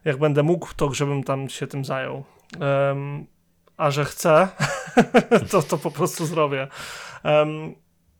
[0.08, 2.24] jak będę mógł, to żebym tam się tym zajął.
[2.60, 3.26] Em,
[3.76, 4.48] a że chcę,
[5.50, 6.68] to to po prostu zrobię.
[7.22, 7.74] Em,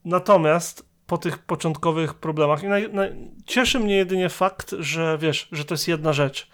[0.04, 2.62] natomiast po tych początkowych problemach.
[2.62, 3.12] I naj, naj,
[3.46, 6.50] cieszy mnie jedynie fakt, że wiesz, że to jest jedna rzecz.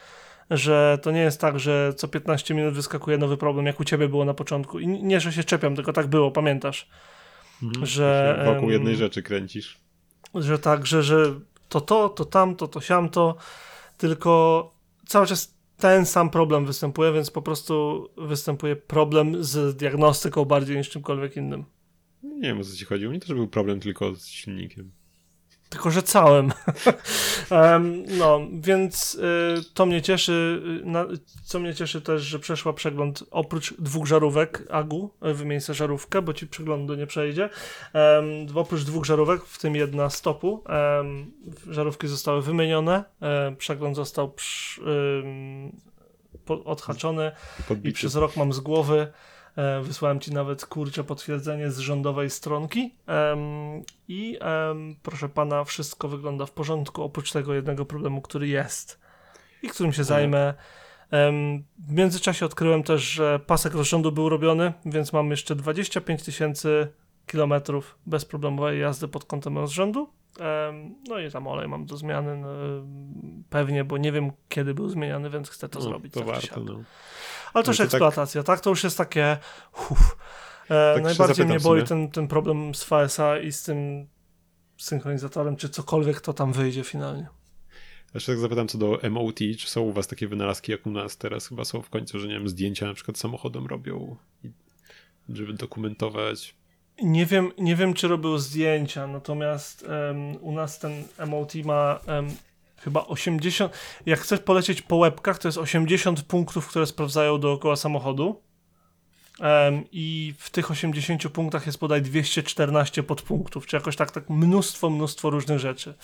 [0.50, 4.08] Że to nie jest tak, że co 15 minut wyskakuje nowy problem, jak u ciebie
[4.08, 4.78] było na początku.
[4.78, 6.88] I nie, że się czepiam, tylko tak było, pamiętasz.
[7.62, 7.86] Mhm.
[7.86, 9.78] że, Wokół jednej rzeczy kręcisz.
[10.34, 11.34] Że tak, że, że
[11.68, 13.36] to to, to tamto, to siamto,
[13.98, 14.73] tylko
[15.06, 20.90] cały czas ten sam problem występuje, więc po prostu występuje problem z diagnostyką bardziej niż
[20.90, 21.64] czymkolwiek innym.
[22.22, 23.06] Nie wiem o co ci chodzi.
[23.06, 24.92] U mnie też był problem tylko z silnikiem.
[25.68, 26.52] Tylko, że całym.
[27.50, 30.62] Em, no, więc y, to mnie cieszy.
[30.82, 31.06] y, Na,
[31.44, 36.22] co mnie cieszy też, że przeszła przegląd oprócz dwóch żarówek AGU, y, wymień sobie żarówkę,
[36.22, 37.50] bo ci przeglądu nie przejdzie.
[37.92, 38.24] Em,
[38.54, 41.32] oprócz dwóch żarówek, w tym jedna stopu, em,
[41.70, 44.80] żarówki zostały wymienione, em, przegląd został przy,
[46.44, 47.94] po, odhaczony i Podbity.
[47.94, 49.12] przez rok mam z głowy.
[49.56, 52.94] E, wysłałem ci nawet kurcze potwierdzenie z rządowej stronki.
[54.08, 59.00] I em, proszę pana, wszystko wygląda w porządku, oprócz tego jednego problemu, który jest
[59.62, 60.54] i którym się zajmę.
[61.10, 66.88] Em, w międzyczasie odkryłem też, że pasek rozrządu był robiony, więc mam jeszcze 25 tysięcy
[67.26, 70.08] kilometrów bezproblemowej jazdy pod kątem rozrządu.
[70.40, 72.48] Em, no i tam olej mam do zmiany, no,
[73.50, 76.14] pewnie, bo nie wiem kiedy był zmieniany, więc chcę to No, zrobić.
[76.14, 76.56] Tak czy siak.
[76.64, 76.80] no.
[77.54, 78.60] Ale to już No tak- eksploatacja, tak?
[78.60, 79.36] To już jest takie.
[79.90, 80.16] Uff.
[80.70, 84.06] E, się najbardziej mnie boli ten, ten problem z VSA i z tym
[84.78, 87.26] synchronizatorem, czy cokolwiek to tam wyjdzie finalnie.
[88.14, 91.16] Jeszcze tak zapytam co do MOT, czy są u was takie wynalazki jak u nas
[91.16, 94.16] teraz chyba są w końcu, że nie wiem, zdjęcia na przykład samochodem robią,
[95.28, 96.54] żeby dokumentować.
[97.02, 102.30] Nie wiem, nie wiem, czy robił zdjęcia, natomiast em, u nas ten MOT ma em,
[102.84, 103.72] chyba 80.
[104.06, 108.42] Jak chcesz polecieć po łebkach, to jest 80 punktów, które sprawdzają dookoła samochodu.
[109.40, 114.90] Em, I w tych 80 punktach jest bodaj 214 podpunktów, czy jakoś tak, tak mnóstwo,
[114.90, 115.94] mnóstwo różnych rzeczy.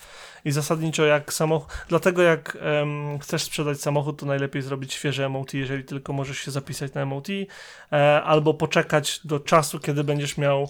[0.44, 5.54] I zasadniczo jak samochód, dlatego jak em, chcesz sprzedać samochód, to najlepiej zrobić świeże MOT,
[5.54, 7.28] jeżeli tylko możesz się zapisać na MOT,
[7.92, 10.68] e, albo poczekać do czasu, kiedy będziesz miał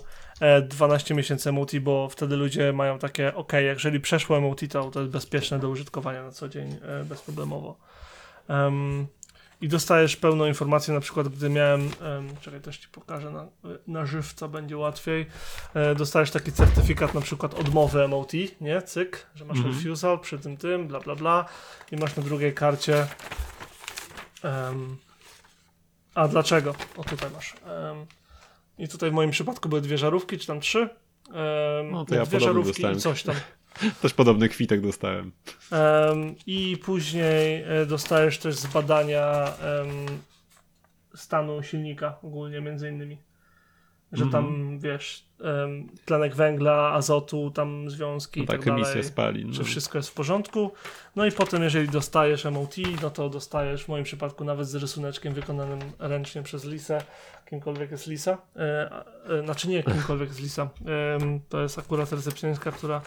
[0.69, 5.13] 12 miesięcy MOT, bo wtedy ludzie mają takie, ok, jeżeli przeszło MOT, to to jest
[5.13, 7.77] bezpieczne do użytkowania na co dzień, e, bezproblemowo.
[8.49, 9.07] Em,
[9.61, 13.47] i dostajesz pełną informację, na przykład gdy miałem, em, czekaj też ci pokażę na,
[13.87, 15.27] na żywca, będzie łatwiej,
[15.75, 19.77] e, dostajesz taki certyfikat na przykład odmowy MOT, nie, cyk, że masz Mhm.
[19.77, 21.45] refusal przy tym tym, bla bla bla
[21.93, 23.07] i masz na drugiej karcie
[24.43, 24.97] em,
[26.15, 26.75] a dlaczego?
[26.97, 27.55] O tutaj masz.
[27.67, 28.07] Em,
[28.81, 30.81] I tutaj w moim przypadku były dwie żarówki, czy tam trzy.
[31.29, 32.97] Em, No to ja dwie żarówki dostałem.
[32.99, 33.35] i coś tam.
[34.03, 35.33] Też podobny kwitek dostałem.
[35.73, 39.89] Em, I później e, dostajesz też z badania em,
[41.15, 43.19] stanu silnika ogólnie między innymi.
[44.13, 44.79] Że tam, Mhm.
[44.79, 49.05] wiesz, em, tlenek węgla, azotu, tam związki No i tak, tak dalej.
[49.05, 49.53] spalin.
[49.59, 49.65] No.
[49.65, 50.73] wszystko jest w porządku.
[51.17, 55.35] No i potem, jeżeli dostajesz MOT, no to dostajesz w moim przypadku nawet z rysuneczkiem
[55.35, 57.03] wykonanym ręcznie przez Lisę,
[57.51, 58.39] kimkolwiek jest Lisa.
[58.57, 58.91] E,
[59.39, 60.69] e, znaczy nie kimkolwiek jest Lisa.
[61.21, 63.01] Em, to jest akurat recepcjonistka, która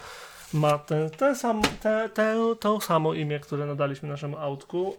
[0.54, 4.96] ma ten, ten sam, te, te, to samo imię, które nadaliśmy naszemu autku.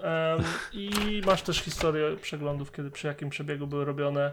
[0.74, 4.32] I masz też historię przeglądów, kiedy przy jakim przebiegu były robione.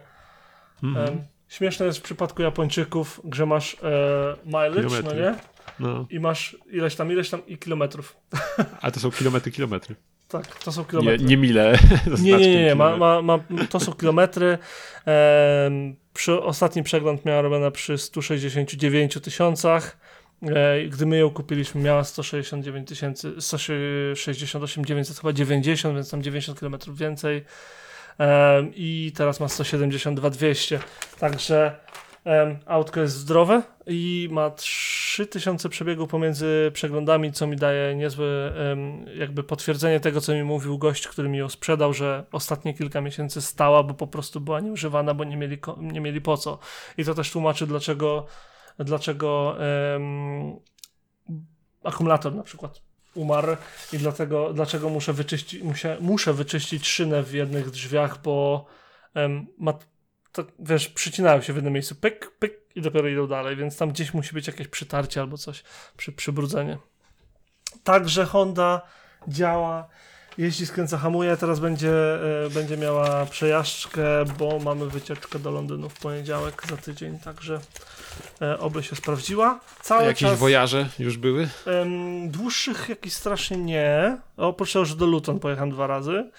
[0.82, 1.08] Mhm.
[1.08, 5.20] Em, śmieszne jest w przypadku Japończyków, że masz e, mileage, no Kilometry.
[5.20, 5.34] nie?
[5.80, 6.06] No.
[6.10, 8.16] I masz ileś tam, ileś tam i kilometrów.
[8.80, 9.94] A to są kilometry, kilometry.
[10.28, 11.26] Tak, to są Nie, kilometry.
[11.26, 11.78] nie mile.
[12.20, 12.74] nie, nie, nie, nie.
[12.74, 13.38] Ma, ma, ma,
[13.70, 14.58] to są kilometry.
[15.06, 19.96] Em, przy, ostatni przegląd miała robiona przy 169 tysiącach.
[20.42, 26.58] E, gdy my ją kupiliśmy, miała 169 tysięcy, 168 900, chyba 90, więc tam 90
[26.58, 27.44] kilometrów więcej.
[28.74, 30.80] I teraz ma 172 200.
[31.18, 31.76] Także
[32.66, 38.26] autko jest zdrowe i ma 3000 przebiegów pomiędzy przeglądami, co mi daje niezłe
[39.18, 43.42] jakby potwierdzenie tego, co mi mówił gość, który mi ją sprzedał, że ostatnie kilka miesięcy
[43.42, 46.58] stała, bo po prostu była nieużywana, bo nie mieli, nie mieli po co.
[46.98, 48.26] I to też tłumaczy, dlaczego,
[48.78, 49.56] dlaczego
[49.94, 50.56] em,
[51.84, 53.56] akumulator na przykład umarł
[53.92, 58.66] i dlatego, dlaczego muszę wyczyścić, muszę, muszę wyczyścić szynę w jednych drzwiach, bo
[59.14, 59.78] em, ma,
[60.32, 63.90] tak, wiesz, przycinają się w jednym miejscu, pyk, pyk i dopiero idą dalej, więc tam
[63.90, 65.62] gdzieś musi być jakieś przytarcie albo coś,
[65.96, 66.78] przy, przybrudzenie.
[67.84, 68.82] Także Honda
[69.28, 69.88] działa,
[70.38, 71.92] jeździ, skręca, hamuje, teraz będzie,
[72.44, 74.02] e, będzie miała przejażdżkę,
[74.38, 77.60] bo mamy wycieczkę do Londynu w poniedziałek za tydzień, także
[78.42, 79.60] e, oby się sprawdziła.
[79.82, 80.38] Cały Jakieś czas...
[80.38, 81.48] wojaże już były?
[82.26, 84.18] Dłuższych jakichś strasznie nie.
[84.36, 86.30] Oprócz tego, że do Luton pojechałem dwa razy.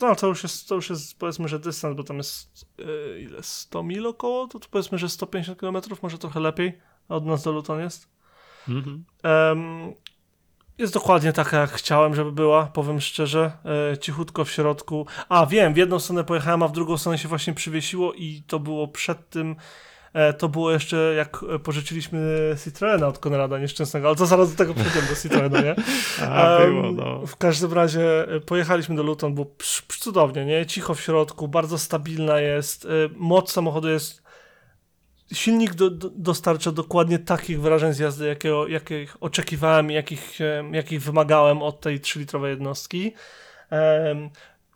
[0.00, 3.42] No, to już, jest, to już jest powiedzmy, że dystans, bo tam jest e, ile?
[3.42, 4.48] 100 mil około?
[4.48, 6.80] To, to powiedzmy, że 150 km, może trochę lepiej.
[7.08, 8.08] Od nas do Luton jest.
[8.68, 9.04] Mhm.
[9.22, 9.94] Em,
[10.78, 13.52] jest dokładnie taka, jak chciałem, żeby była, powiem szczerze.
[13.92, 15.06] E, cichutko w środku.
[15.28, 18.58] A, wiem, w jedną stronę pojechałem, a w drugą stronę się właśnie przywiesiło i to
[18.58, 19.56] było przed tym.
[20.12, 22.20] E, to było jeszcze jak pożyczyliśmy
[22.64, 25.74] Citroena od Konrada nieszczęsnego, ale to zaraz do tego przejdziemy, do Citroena, nie?
[26.28, 27.26] A, było, no.
[27.26, 29.46] W każdym razie e, pojechaliśmy do Luton, było
[29.88, 30.66] cudownie, nie?
[30.66, 34.23] Cicho w środku, bardzo stabilna jest, e, moc samochodu jest
[35.32, 40.38] silnik do, do, dostarcza dokładnie takich wrażeń z jazdy, jakiego, jakich oczekiwałem jakich,
[40.72, 43.12] jakich wymagałem od tej 3-litrowej jednostki.
[43.70, 44.30] Em,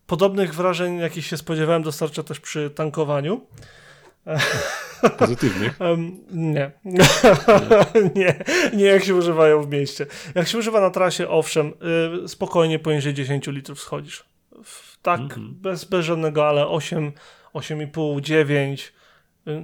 [0.07, 3.41] podobnych wrażeń, jakich się spodziewałem, dostarcza też przy tankowaniu.
[5.19, 5.83] Pozytywnych.
[5.83, 6.71] Em, nie.
[8.17, 8.45] nie.
[8.73, 10.07] Nie jak się używają w mieście.
[10.35, 11.73] Jak się używa na trasie, owszem,
[12.25, 14.25] y, spokojnie poniżej 10 litrów schodzisz.
[14.65, 15.55] W, tak, Mhm.
[15.55, 17.13] bez, bez żadnego, ale 8,
[17.55, 18.98] 8,5, 9, y,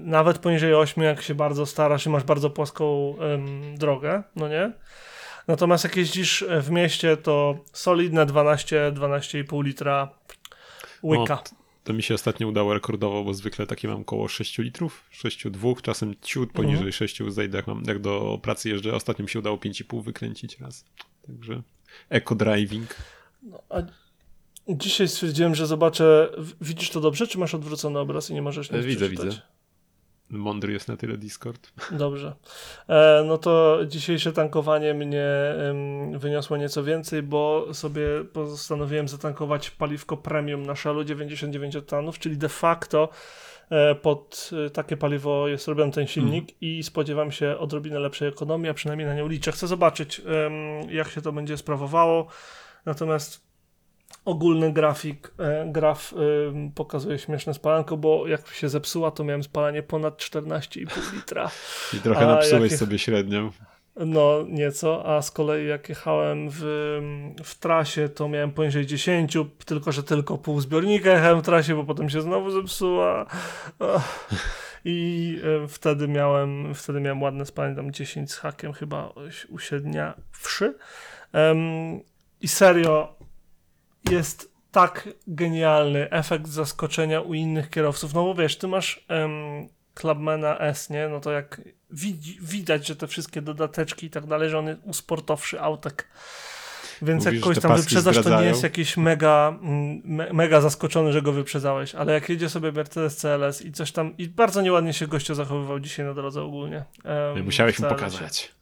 [0.05, 4.73] nawet poniżej 8, jak się bardzo starasz i masz bardzo płaską em, drogę, no nie?
[5.49, 10.09] Natomiast jak jeździsz w mieście, to solidne 12, 12,5 litra
[11.03, 11.35] łyka.
[11.35, 11.43] O,
[11.85, 16.15] To mi się ostatnio udało rekordowo, bo zwykle takie mam około 6 litrów, 6,2, czasem
[16.23, 16.93] ciut poniżej Mhm.
[16.93, 18.95] 6 zejdę, jak, mam, jak do pracy jeżdżę.
[18.95, 20.85] Ostatnio mi się udało 5,5 wykręcić raz.
[21.27, 21.63] Także
[22.11, 22.87] eco-driving.
[23.43, 23.77] No, a
[24.69, 26.31] dzisiaj stwierdziłem, że zobaczę.
[26.61, 29.27] Widzisz to dobrze, czy masz odwrócony obraz i nie możesz nic E, widzę, przeczytać?
[29.35, 29.54] widzę.
[30.31, 31.73] Mądry jest na tyle Discord.
[31.91, 32.35] Dobrze.
[32.89, 35.27] E, no to dzisiejsze tankowanie mnie
[36.17, 42.49] wyniosło nieco więcej, bo sobie postanowiłem zatankować paliwko premium na Shellu 99 oktanów, czyli de
[42.49, 43.09] facto
[43.71, 48.71] e, pod e, takie paliwo jest robiony ten silnik i spodziewam się odrobinę lepszej ekonomii,
[48.71, 49.53] a przynajmniej na nią liczę.
[49.53, 50.23] Chcę zobaczyć,
[50.89, 52.27] jak się to będzie sprawowało.
[52.87, 53.54] Natomiast
[54.25, 56.15] ogólny grafik, e, graf
[56.49, 61.51] em, pokazuje śmieszne spalanko, bo jak się zepsuła, to miałem spalanie ponad 14,5 litra.
[61.95, 63.51] I trochę napsułeś jakie- sobie średnią.
[63.97, 66.61] No, nieco, a z kolei jak jechałem w,
[67.45, 71.85] w trasie, to miałem poniżej 10, tylko że tylko pół zbiornika jechałem w trasie, bo
[71.85, 73.27] potem się znowu zepsuła.
[74.85, 79.13] I e, wtedy miałem, wtedy miałem ładne spanie, tam 10 z hakiem chyba
[79.49, 80.75] uśrednia wszy.
[81.33, 81.59] Em,
[82.41, 83.15] I serio,
[84.11, 90.59] jest tak genialny efekt zaskoczenia u innych kierowców, no bo wiesz, ty masz um, Clubmana
[90.59, 91.09] S, nie?
[91.09, 94.81] No to jak widzi, widać, że te wszystkie dodateczki i tak dalej, że on jest
[94.85, 96.09] usportowszy autek.
[97.03, 98.49] Więc Mówisz, jak kogoś tam wyprzedzasz, to nie zdradzają?
[98.51, 99.59] jest jakiś mega,
[100.05, 104.17] me, mega zaskoczony, że go wyprzedzałeś, ale jak jedzie sobie Mercedes CLS i coś tam,
[104.19, 106.85] i bardzo nieładnie się gościu zachowywał dzisiaj na drodze ogólnie.
[107.05, 108.53] em, Musiałeś mu pokazać.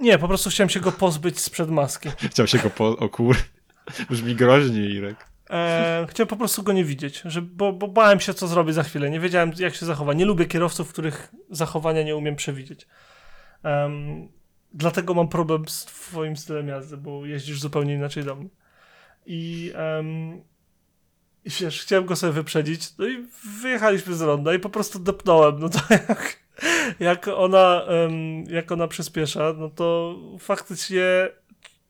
[0.00, 2.08] Nie, po prostu chciałem się go pozbyć sprzed maski.
[2.30, 2.88] Chciał się go po...
[2.88, 3.36] O kur...
[4.10, 5.26] Brzmi groźnie, Irek.
[5.50, 8.82] E, chciałem po prostu go nie widzieć, że, bo, bo bałem się, co zrobi za
[8.82, 9.10] chwilę.
[9.10, 10.12] Nie wiedziałem, jak się zachowa.
[10.12, 12.86] Nie lubię kierowców, których zachowania nie umiem przewidzieć.
[13.62, 14.28] Em,
[14.72, 18.48] dlatego mam problem z twoim stylem jazdy, bo jeździsz zupełnie inaczej do mnie.
[19.26, 19.72] I,
[21.44, 23.26] i wiesz, chciałem go sobie wyprzedzić, no i
[23.62, 25.58] wyjechaliśmy z ronda i po prostu depnąłem.
[25.58, 26.40] No to jak,
[27.00, 31.02] jak, ona, em, jak ona przyspiesza, no to faktycznie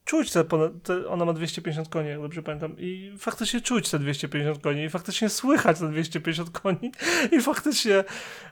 [0.06, 3.98] czuć te, ponad, te, ona ma 250 koni, jak dobrze pamiętam, i faktycznie czuć te
[3.98, 6.92] 250 koni, i faktycznie słychać te 250 koni,
[7.38, 8.04] i faktycznie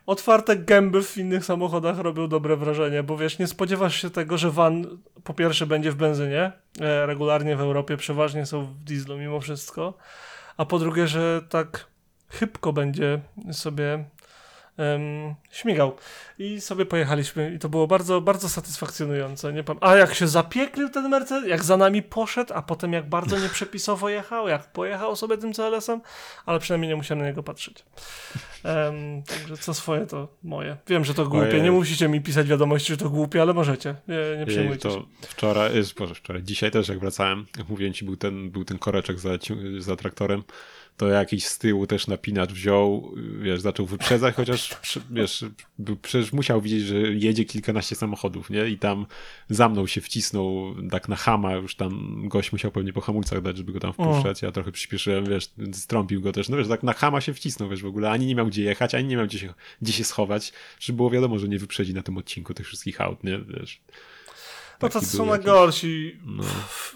[0.07, 4.51] otwarte gęby w innych samochodach robią dobre wrażenie, bo wiesz, nie spodziewasz się tego, że
[4.51, 4.87] van
[5.25, 9.95] po pierwsze będzie w benzynie, e, regularnie w Europie przeważnie są w dieslu mimo wszystko,
[10.57, 11.87] a po drugie, że tak
[12.29, 13.21] chybko będzie
[13.53, 14.05] sobie
[14.77, 15.97] em, śmigał.
[16.39, 19.53] I sobie pojechaliśmy i to było bardzo, bardzo satysfakcjonujące.
[19.53, 23.09] Nie pam- a jak się zapieklił ten Mercedes, jak za nami poszedł, a potem jak
[23.09, 26.01] bardzo nieprzepisowo jechał, jak pojechał sobie tym CLS-em,
[26.47, 27.85] ale przynajmniej nie musiałem na niego patrzeć.
[28.65, 30.77] Em, także co swoje to moje.
[30.89, 31.63] Wiem, że to głupie, Ojej.
[31.63, 33.95] nie musicie mi pisać wiadomości, że to głupie, ale możecie.
[34.09, 34.97] Nie, nie Jej, przejmujcie się.
[34.97, 38.65] to wczoraj, y, Boże, wczoraj, dzisiaj też jak wracałem, jak mówiłem ci, był ten, był
[38.65, 39.31] ten koreczek za,
[39.79, 40.43] za traktorem,
[40.97, 44.77] to jakiś z tyłu też napinacz wziął, wiesz, zaczął wyprzedzać, chociaż
[45.11, 45.45] wiesz,
[46.03, 48.69] przecież musiał widzieć, że jedzie kilkanaście samochodów, nie?
[48.69, 49.07] I tam
[49.51, 53.57] za mną się wcisnął tak na hama, już tam gość musiał pewnie po hamulcach dać,
[53.57, 56.93] żeby go tam wpuszczać, ja trochę przyspieszyłem, wiesz, strąpił go też, no wiesz, tak na
[56.93, 59.39] hama się wcisnął, wiesz, w ogóle ani nie miał gdzie jechać, ani nie miał gdzie
[59.39, 63.01] się, gdzie się schować, żeby było wiadomo, że nie wyprzedzi na tym odcinku tych wszystkich
[63.01, 63.39] aut, nie?
[63.39, 63.81] Wiesz.
[64.83, 66.21] No tacy są jakiś- najgorsi.
[66.27, 66.45] No.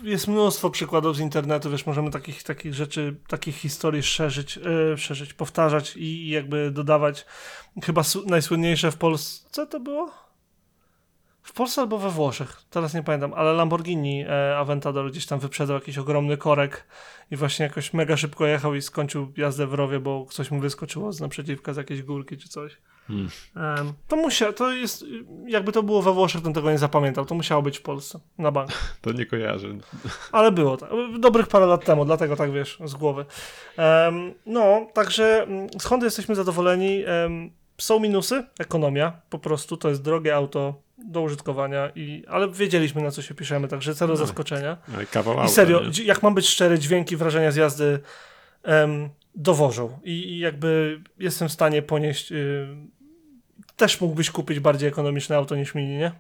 [0.03, 4.59] Jest mnóstwo przykładów z internetu, wiesz, możemy takich, takich rzeczy, takich historii szerzyć,
[4.93, 7.27] e, szerzyć, powtarzać i jakby dodawać.
[7.85, 10.29] Chyba najsłynniejsze w Polsce, to było?
[11.43, 15.75] W Polsce albo we Włoszech, teraz nie pamiętam, ale Lamborghini e, Aventador gdzieś tam wyprzedzał
[15.75, 16.87] jakiś ogromny korek
[17.31, 21.13] i właśnie jakoś mega szybko jechał i skończył jazdę w rowie, bo coś mu wyskoczyło
[21.13, 22.77] z naprzeciwka z jakiejś górki czy coś.
[23.09, 23.93] Hmm.
[24.09, 25.05] To musia, to jest,
[25.47, 28.51] jakby to było we Włoszech, to tego nie zapamiętał, to musiało być w Polsce, na
[28.51, 28.71] bank.
[29.03, 29.69] To nie kojarzę.
[30.33, 30.91] Ale było tak.
[31.19, 33.25] Dobrych parę lat temu, dlatego tak wiesz, z głowy.
[33.77, 37.05] Em, no, także mm, z Hondy jesteśmy zadowoleni.
[37.07, 43.03] Em, są minusy, ekonomia, po prostu to jest drogie auto do użytkowania, i, ale wiedzieliśmy
[43.03, 44.17] na co się piszemy, także zero No.
[44.17, 44.77] zaskoczenia.
[44.95, 46.05] Ale kawał I serio, nie?
[46.05, 48.01] jak mam być szczery, dźwięki, wrażenia z jazdy
[48.63, 49.99] em, dowożą.
[50.05, 52.33] I, I jakby jestem w stanie ponieść.
[52.33, 52.69] Y,
[53.79, 56.13] też mógłbyś kupić bardziej ekonomiczne auto niż mini, nie?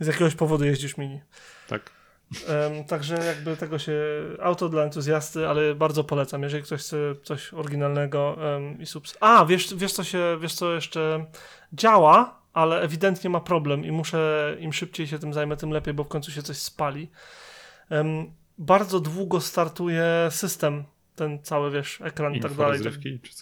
[0.00, 1.20] Z jakiegoś powodu jeździsz mini.
[1.68, 1.90] Tak.
[2.48, 3.92] Em, także jakby tego się.
[4.42, 9.16] Auto dla entuzjasty, ale bardzo polecam, jeżeli ktoś chce coś oryginalnego em, i subs.
[9.20, 11.26] A, wiesz, wiesz, co się, wiesz, co jeszcze
[11.72, 16.04] działa, ale ewidentnie ma problem i muszę, im szybciej się tym zajmę, tym lepiej, bo
[16.04, 17.10] w końcu się coś spali.
[17.90, 20.84] Em, bardzo długo startuje system,
[21.16, 22.80] ten cały, wiesz, ekran i tak dalej.
[22.84, 22.92] Tak?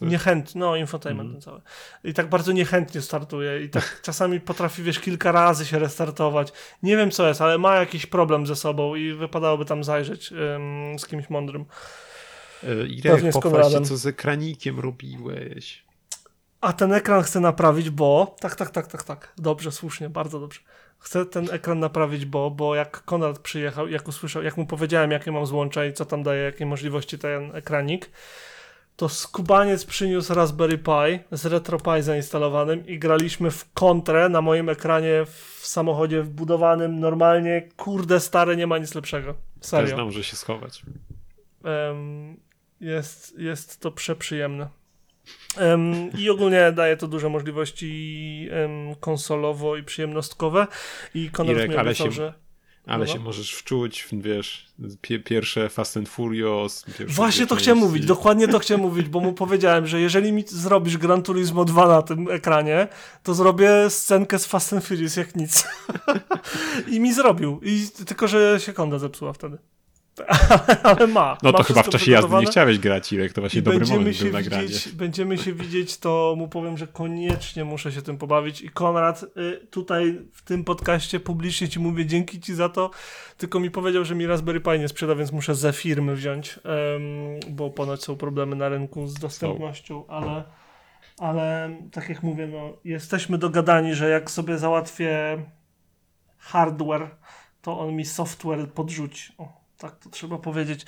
[0.01, 1.43] Niechętnie, no infotainment Mhm.
[1.43, 1.61] ten cały.
[2.05, 6.53] I tak bardzo niechętnie startuje i tak czasami potrafi, wiesz, kilka razy się restartować.
[6.83, 10.99] Nie wiem co jest, ale ma jakiś problem ze sobą i wypadałoby tam zajrzeć ym,
[10.99, 11.63] z kimś mądrym.
[12.63, 13.85] E, Pewnie Irek, z popatrz Konradem.
[13.85, 15.85] co z ekranikiem robiłeś.
[16.61, 18.37] A ten ekran chcę naprawić, bo...
[18.41, 19.33] Tak, tak, tak, tak, tak.
[19.39, 20.61] Dobrze, słusznie, bardzo dobrze.
[21.05, 25.33] Chcę ten ekran naprawić, bo, bo jak Konrad przyjechał, jak usłyszał, jak mu powiedziałem, jakie
[25.33, 28.11] mam złącza i co tam daje, jakie możliwości ten ekranik,
[28.97, 35.25] to skubaniec przyniósł Raspberry Pi z RetroPie zainstalowanym i graliśmy w kontrę na moim ekranie
[35.27, 37.69] w samochodzie wbudowanym normalnie.
[37.77, 39.35] Kurde, stare, nie ma nic lepszego.
[39.61, 39.97] Też Serio.
[39.97, 40.83] nam, że się schować.
[41.65, 42.37] Em,
[42.81, 44.69] jest, jest to przeprzyjemne.
[45.57, 50.67] Em, I ogólnie daje to duże możliwości em, konsolowo i przyjemnostkowe.
[51.15, 52.35] I Konrad Irek, mi obiecał, się- że...
[52.87, 53.13] Ale No.
[53.13, 54.67] się możesz wczuć, wiesz,
[55.01, 56.85] pie, pierwsze Fast and Furious.
[57.07, 60.97] Właśnie to chciałem mówić, dokładnie to chciałem mówić, bo mu powiedziałem, że jeżeli mi zrobisz
[60.99, 62.89] Gran Turismo 2 na tym ekranie,
[63.23, 65.67] to zrobię scenkę z Fast and Furious jak nic.
[66.93, 67.61] I mi zrobił.
[67.63, 69.59] I tylko, że się konda zepsuła wtedy.
[70.83, 71.39] ale ma.
[71.43, 73.87] No ma to chyba w czasie jazdy nie chciałeś grać, Irek, to właśnie I dobry
[73.87, 78.19] moment się, był widzieć, będziemy się widzieć, to mu powiem, że koniecznie muszę się tym
[78.19, 78.63] pobawić.
[78.63, 82.91] I Konrad, y, tutaj w tym podcaście publicznie ci mówię, dzięki ci za to.
[83.39, 86.59] Tylko mi powiedział, że mi Raspberry Pi nie sprzeda, więc muszę ze firmy wziąć,
[87.51, 90.45] bo ponoć są problemy na rynku z dostępnością, ale,
[91.19, 95.39] ale tak jak mówię, no, jesteśmy dogadani, że jak sobie załatwię
[96.39, 97.11] hardware,
[97.63, 99.33] to on mi software podrzuci.
[99.39, 100.81] O, tak to trzeba powiedzieć.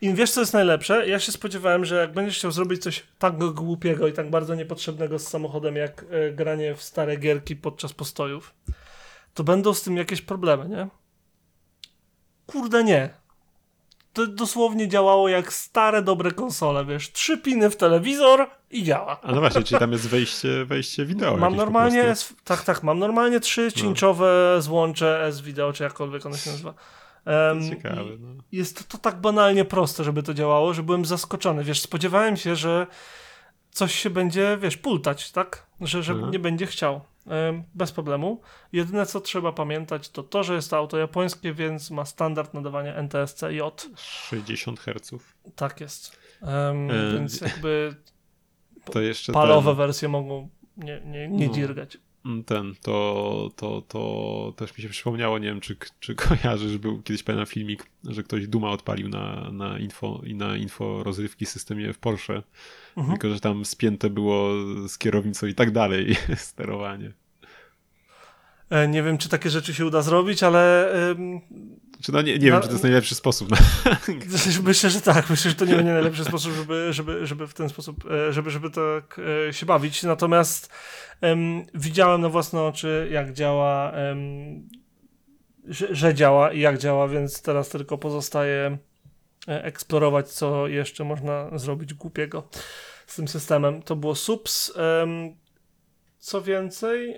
[0.00, 1.08] I wiesz, co jest najlepsze?
[1.08, 5.18] Ja się spodziewałem, że jak będziesz chciał zrobić coś tak głupiego i tak bardzo niepotrzebnego
[5.18, 8.54] z samochodem, jak e, granie w stare gierki podczas postojów,
[9.34, 10.88] to będą z tym jakieś problemy, nie?
[12.46, 13.10] Kurde, nie.
[14.12, 17.12] To dosłownie działało jak stare, dobre konsole, wiesz.
[17.12, 19.20] Trzy piny w telewizor i działa.
[19.20, 21.36] A no właśnie, czyli tam jest wejście, wejście wideo.
[21.36, 22.14] Mam normalnie,
[22.44, 26.74] tak, tak, mam normalnie trzy cinczowe złącze S-Video, czy jakkolwiek ono się nazywa.
[27.26, 28.42] Em, Ciekawe, no.
[28.52, 31.64] Jest to tak banalnie proste, żeby to działało, że byłem zaskoczony.
[31.64, 32.86] Wiesz, spodziewałem się, że
[33.70, 35.66] coś się będzie, wiesz, pultać, tak?
[35.80, 36.32] Że, że Mhm.
[36.32, 37.00] nie będzie chciał.
[37.26, 38.40] Em, Bez problemu.
[38.72, 42.94] Jedyne, co trzeba pamiętać, to to, że jest to auto japońskie, więc ma standard nadawania
[42.94, 43.86] NTSC-J.
[43.96, 45.10] 60 Hz.
[45.56, 46.18] Tak jest.
[46.42, 47.94] Em, E, więc jakby
[48.92, 51.54] To jeszcze palowe ten, wersje mogą nie, nie, nie No.
[51.54, 51.98] dzirgać.
[52.46, 57.22] Ten, to, to, to też mi się przypomniało, nie wiem, czy, czy kojarzysz, był kiedyś
[57.22, 61.98] pewien filmik, że ktoś Duma odpalił na, na info i na info rozrywki systemie w
[61.98, 62.42] Porsche,
[62.96, 63.18] Mhm.
[63.18, 64.50] tylko że tam spięte było
[64.88, 67.12] z kierownicą i tak dalej sterowanie.
[68.74, 70.92] E, Nie wiem, czy takie rzeczy się uda zrobić, ale
[72.02, 73.50] Czy no nie, nie wiem, No, czy to jest najlepszy sposób.
[73.50, 73.56] Na...
[74.62, 75.30] Myślę, że tak.
[75.30, 78.50] Myślę, że to nie będzie najlepszy sposób, żeby, żeby, żeby w ten sposób, e, żeby,
[78.50, 80.02] żeby tak e, się bawić.
[80.02, 80.72] Natomiast
[81.20, 84.68] em, widziałem na własne oczy, jak działa, em,
[85.64, 88.78] że, że działa i jak działa, więc teraz tylko pozostaje
[89.46, 92.48] eksplorować, co jeszcze można zrobić głupiego
[93.06, 93.82] z tym systemem.
[93.82, 94.72] To było subs.
[94.76, 95.43] em,
[96.24, 97.16] co więcej,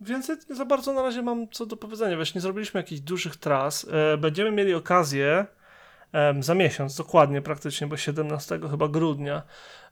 [0.00, 2.16] więcej nie za bardzo na razie mam co do powiedzenia.
[2.16, 3.86] Wiesz, nie zrobiliśmy jakichś dużych tras.
[3.92, 5.46] E, będziemy mieli okazję
[6.40, 9.42] za miesiąc, dokładnie praktycznie, bo 17 chyba grudnia,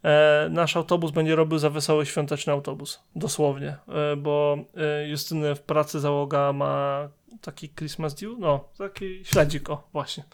[0.04, 3.02] e, nasz autobus będzie robił za wesoły świąteczny autobus.
[3.16, 3.76] Dosłownie.
[3.88, 7.08] E, bo e, Justyny w pracy załoga ma
[7.40, 10.24] taki Christmas deal, no, taki śledzik, o, właśnie.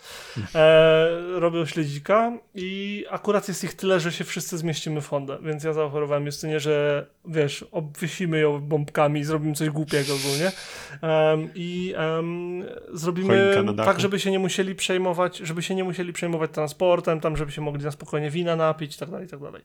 [0.54, 5.64] E, robią śledzika i akurat jest ich tyle, że się wszyscy zmieścimy w Hondę, więc
[5.64, 10.52] ja zaoferowałem Justynie, że wiesz, obwiesimy ją bombkami i zrobimy coś głupiego ogólnie
[11.54, 11.94] i
[12.92, 17.52] zrobimy tak, żeby się nie musieli przejmować, żeby się nie musieli przejmować transportem, tam, żeby
[17.52, 19.57] się mogli na spokojnie wina napić i tak dalej, i tak dalej.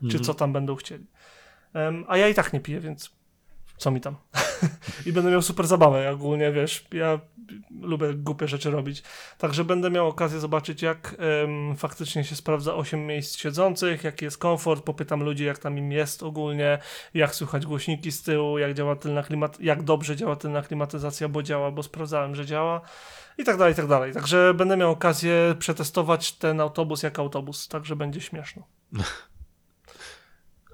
[0.00, 0.24] Czy Mhm.
[0.24, 1.06] co tam będą chcieli.
[1.74, 3.10] Em, a ja i tak nie piję, więc
[3.76, 4.16] co mi tam.
[5.06, 6.10] I będę miał super zabawę.
[6.10, 7.20] Ogólnie, wiesz, ja
[7.80, 9.02] lubię głupie rzeczy robić.
[9.38, 14.38] Także będę miał okazję zobaczyć, jak em, faktycznie się sprawdza 8 miejsc siedzących, jaki jest
[14.38, 16.78] komfort, popytam ludzi, jak tam im jest ogólnie,
[17.14, 21.42] jak słychać głośniki z tyłu, jak działa tylna klimat, jak dobrze działa tylna klimatyzacja, bo
[21.42, 22.80] działa, bo sprawdzałem, że działa.
[23.38, 24.12] I tak dalej, i tak dalej.
[24.12, 28.62] Także będę miał okazję przetestować ten autobus jak autobus, także będzie śmieszno.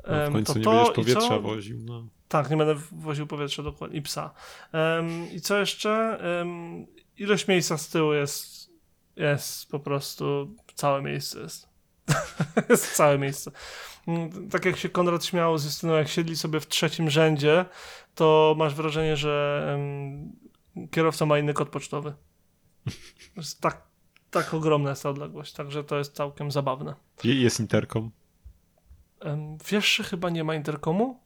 [0.08, 1.40] No, w końcu to nie to będziesz powietrza co?
[1.40, 1.78] woził.
[1.84, 2.06] No.
[2.28, 4.34] Tak, nie będę woził powietrza dokładnie i psa.
[4.72, 6.18] Em, I co jeszcze?
[6.40, 6.86] Em,
[7.16, 8.70] ilość miejsca z tyłu jest,
[9.16, 11.68] jest po prostu całe miejsce jest.
[12.70, 13.50] jest całe miejsce.
[14.08, 17.64] Mm, Tak jak się Konrad śmiał z Justyną, jak siedli sobie w trzecim rzędzie,
[18.14, 20.32] to masz wrażenie, że em,
[20.90, 22.14] kierowca ma inny kod pocztowy.
[23.34, 23.82] To jest tak,
[24.30, 26.94] tak ogromna jest ta odległość, także to jest całkiem zabawne.
[27.24, 28.10] Jest interkom.
[29.70, 31.20] Wiesz, że chyba nie ma interkomu?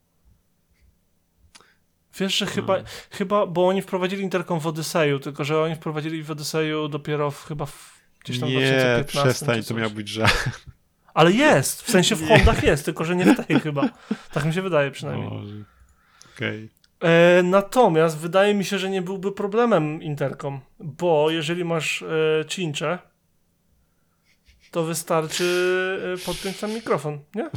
[2.19, 2.93] Wiesz, że chyba, Hmm.
[3.11, 7.45] chyba, bo oni wprowadzili interkom w Odyseju, tylko że oni wprowadzili w Odyseju dopiero w,
[7.45, 10.51] chyba w, gdzieś tam Nie, 2015 przestań, czy to miał być żart.
[11.15, 12.29] Ale jest, w sensie w Nie.
[12.29, 13.89] Hondach jest, tylko że nie w tej chyba.
[14.33, 15.65] Tak mi się wydaje przynajmniej.
[16.37, 16.69] Okej.
[17.01, 22.99] E, natomiast wydaje mi się, że nie byłby problemem interkom, bo jeżeli masz e, cincze,
[24.71, 25.45] to wystarczy
[26.15, 27.51] e, podpiąć tam mikrofon, nie?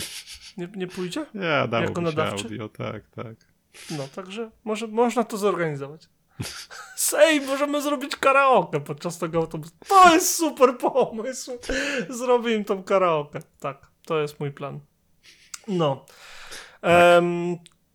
[0.58, 1.26] Nie, nie pójdzie?
[1.34, 2.44] Ja dałoby Jako nadawczy?
[2.44, 3.36] audio, tak, tak.
[3.92, 6.10] No, także może, można to zorganizować.
[6.96, 9.74] Sej, możemy zrobić karaoke podczas tego autobusu.
[9.88, 11.52] To jest super pomysł.
[12.10, 13.40] Zrobię im tą karaoke.
[13.60, 14.80] Tak, to jest mój plan.
[15.68, 16.06] No.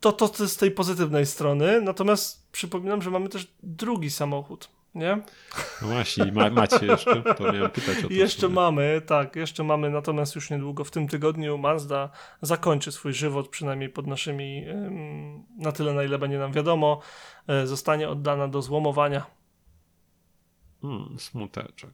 [0.01, 1.81] To, to, to z tej pozytywnej strony.
[1.81, 4.69] Natomiast przypominam, że mamy też drugi samochód.
[4.97, 5.16] Nie?
[5.82, 7.22] No właśnie, ma, macie jeszcze?
[7.22, 8.14] To miałem pytać o to.
[8.14, 12.11] Jeszcze mamy, tak, jeszcze mamy, natomiast już niedługo w tym tygodniu Mazda
[12.42, 17.01] zakończy swój żywot, przynajmniej pod naszymi, ym, na tyle na ile będzie nam wiadomo,
[17.49, 19.26] e, zostanie oddana do złomowania.
[20.82, 21.90] Hmm, smuteczek.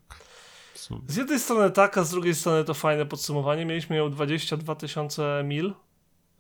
[1.07, 3.67] Z jednej strony tak, a z drugiej strony to fajne podsumowanie.
[3.67, 5.75] Mieliśmy ją 22 tysiące mil.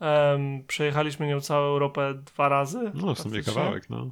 [0.00, 2.90] Um, przejechaliśmy nią całą Europę dwa razy.
[2.94, 4.10] No, w sumie kawałek, no.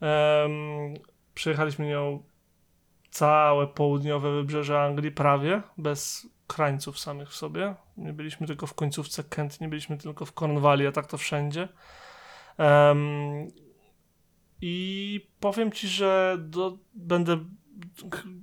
[0.00, 0.94] Um,
[1.40, 2.22] przejechaliśmy nią
[3.10, 7.74] całe południowe wybrzeże Anglii prawie, bez krańców samych w sobie.
[7.96, 11.68] Nie byliśmy tylko w końcówce Kent, nie byliśmy tylko w Cornwalli, a tak to wszędzie.
[12.58, 13.48] Um,
[14.60, 17.44] I powiem ci, że do, będę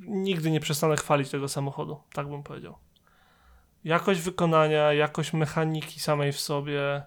[0.02, 2.78] nigdy nie przestanę chwalić tego samochodu, tak bym powiedział.
[3.84, 7.04] Jakość wykonania, jakość mechaniki samej w sobie,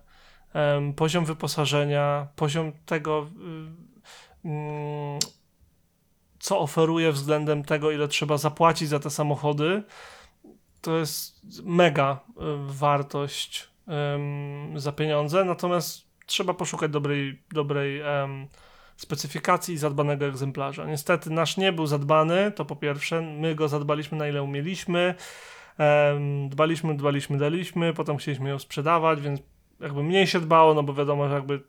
[0.52, 3.26] em, poziom wyposażenia, poziom tego,
[4.44, 5.18] mm,
[6.40, 9.82] co oferuje względem tego, ile trzeba zapłacić za te samochody,
[10.80, 12.32] to jest mega y,
[12.66, 13.70] wartość
[14.74, 18.02] za pieniądze, natomiast trzeba poszukać dobrej, dobrej
[18.96, 20.86] specyfikacji i zadbanego egzemplarza.
[20.86, 25.14] Niestety nasz nie był zadbany, to po pierwsze, my go zadbaliśmy na ile umieliśmy,
[26.48, 29.40] dbaliśmy, dbaliśmy, daliśmy, potem chcieliśmy ją sprzedawać, więc
[29.80, 31.62] jakby mniej się dbało, no bo wiadomo, że jakby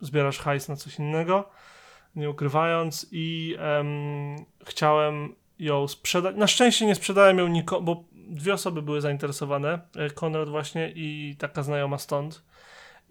[0.00, 1.50] zbierasz hajs na coś innego,
[2.16, 4.36] nie ukrywając i em,
[4.66, 6.36] chciałem ją sprzedać.
[6.36, 11.36] Na szczęście nie sprzedałem ją nikomu, bo dwie osoby były zainteresowane, e, Konrad właśnie i
[11.38, 12.42] taka znajoma stąd.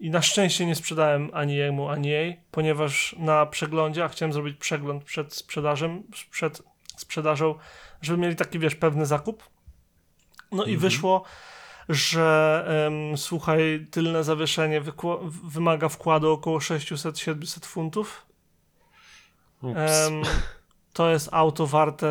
[0.00, 4.56] I na szczęście nie sprzedałem ani jemu, ani jej, ponieważ na przeglądzie, a chciałem zrobić
[4.56, 6.62] przegląd przed sprzedażą, przed
[6.96, 7.54] sprzedażą,
[8.02, 9.42] żeby mieli taki, wiesz, pewny zakup.
[10.52, 10.78] No i Mhm.
[10.78, 11.24] wyszło,
[11.88, 14.82] że em, słuchaj, tylne zawieszenie
[15.44, 18.26] wymaga wkładu około 600-700 funtów.
[19.62, 20.22] Em,
[20.92, 22.06] to jest auto warte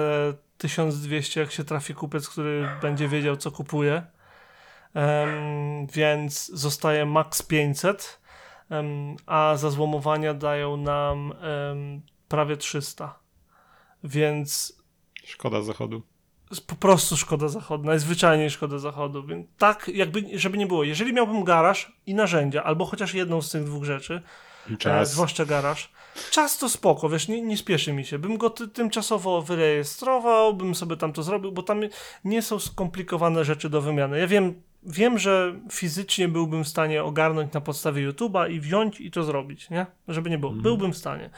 [0.58, 4.04] 1200, jak się trafi kupiec, który będzie wiedział, co kupuje.
[4.94, 8.20] Em, więc zostaje max 500,
[8.70, 11.34] em, a za złomowania dają nam
[12.28, 13.20] prawie 300.
[14.04, 14.82] Więc
[15.24, 16.02] Szkoda zachodu.
[16.68, 19.24] po prostu szkoda zachodu, najzwyczajniej szkoda zachodu.
[19.24, 20.84] Więc tak, jakby, żeby nie było.
[20.84, 24.22] Jeżeli miałbym garaż i narzędzia, albo chociaż jedną z tych dwóch rzeczy,
[24.74, 25.12] E, Czas.
[25.12, 25.92] zwłaszcza garaż.
[26.32, 28.20] Czas to spoko, wiesz, nie, nie spieszy mi się.
[28.20, 31.82] Bym go ty, tymczasowo wyrejestrował, bym sobie tam to zrobił, bo tam
[32.26, 34.20] nie są skomplikowane rzeczy do wymiany.
[34.20, 39.12] Ja wiem, wiem, że fizycznie byłbym w stanie ogarnąć na podstawie YouTube'a i wziąć i
[39.12, 39.86] to zrobić, nie?
[40.08, 40.52] Żeby nie było.
[40.52, 40.64] Mhm.
[40.64, 41.30] Byłbym w stanie.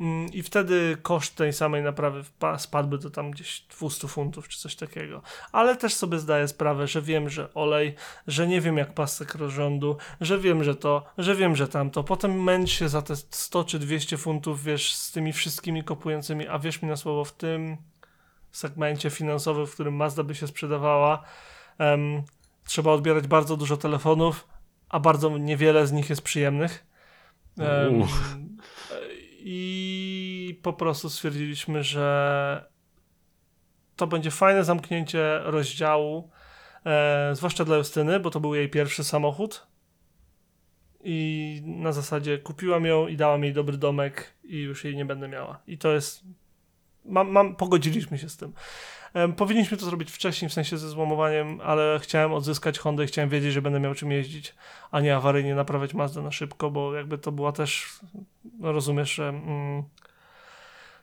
[0.00, 2.24] Mm, I wtedy koszt tej samej naprawy
[2.58, 5.22] spadłby do tam gdzieś 200 funtów czy coś takiego.
[5.52, 7.94] Ale też sobie zdaję sprawę, że wiem, że olej,
[8.26, 12.04] że nie wiem jak pasek rozrządu, że wiem, że to, że wiem, że tamto.
[12.04, 16.58] Potem męcz się za te 100 czy 200 funtów, wiesz, z tymi wszystkimi kopującymi, a
[16.58, 17.76] wiesz mi na słowo, w tym
[18.52, 21.22] segmencie finansowym, w którym Mazda by się sprzedawała,
[21.78, 22.22] em,
[22.66, 24.48] trzeba odbierać bardzo dużo telefonów,
[24.88, 26.86] a bardzo niewiele z nich jest przyjemnych.
[27.58, 28.06] Em, Uuu.
[29.46, 32.66] I po prostu stwierdziliśmy, że
[33.96, 36.30] to będzie fajne zamknięcie rozdziału,
[36.86, 39.66] e, zwłaszcza dla Justyny, bo to był jej pierwszy samochód.
[41.04, 45.28] I na zasadzie kupiłam ją i dałam jej dobry domek i już jej nie będę
[45.28, 45.60] miała.
[45.66, 46.24] I to jest.
[47.04, 48.52] Mam, mam, pogodziliśmy się z tym.
[49.36, 53.52] Powinniśmy to zrobić wcześniej, w sensie ze złomowaniem, ale chciałem odzyskać Hondę i chciałem wiedzieć,
[53.52, 54.54] że będę miał czym jeździć,
[54.90, 57.88] a nie awaryjnie naprawiać Mazdę na szybko, bo jakby to była też,
[58.58, 59.82] no rozumiesz, że mm,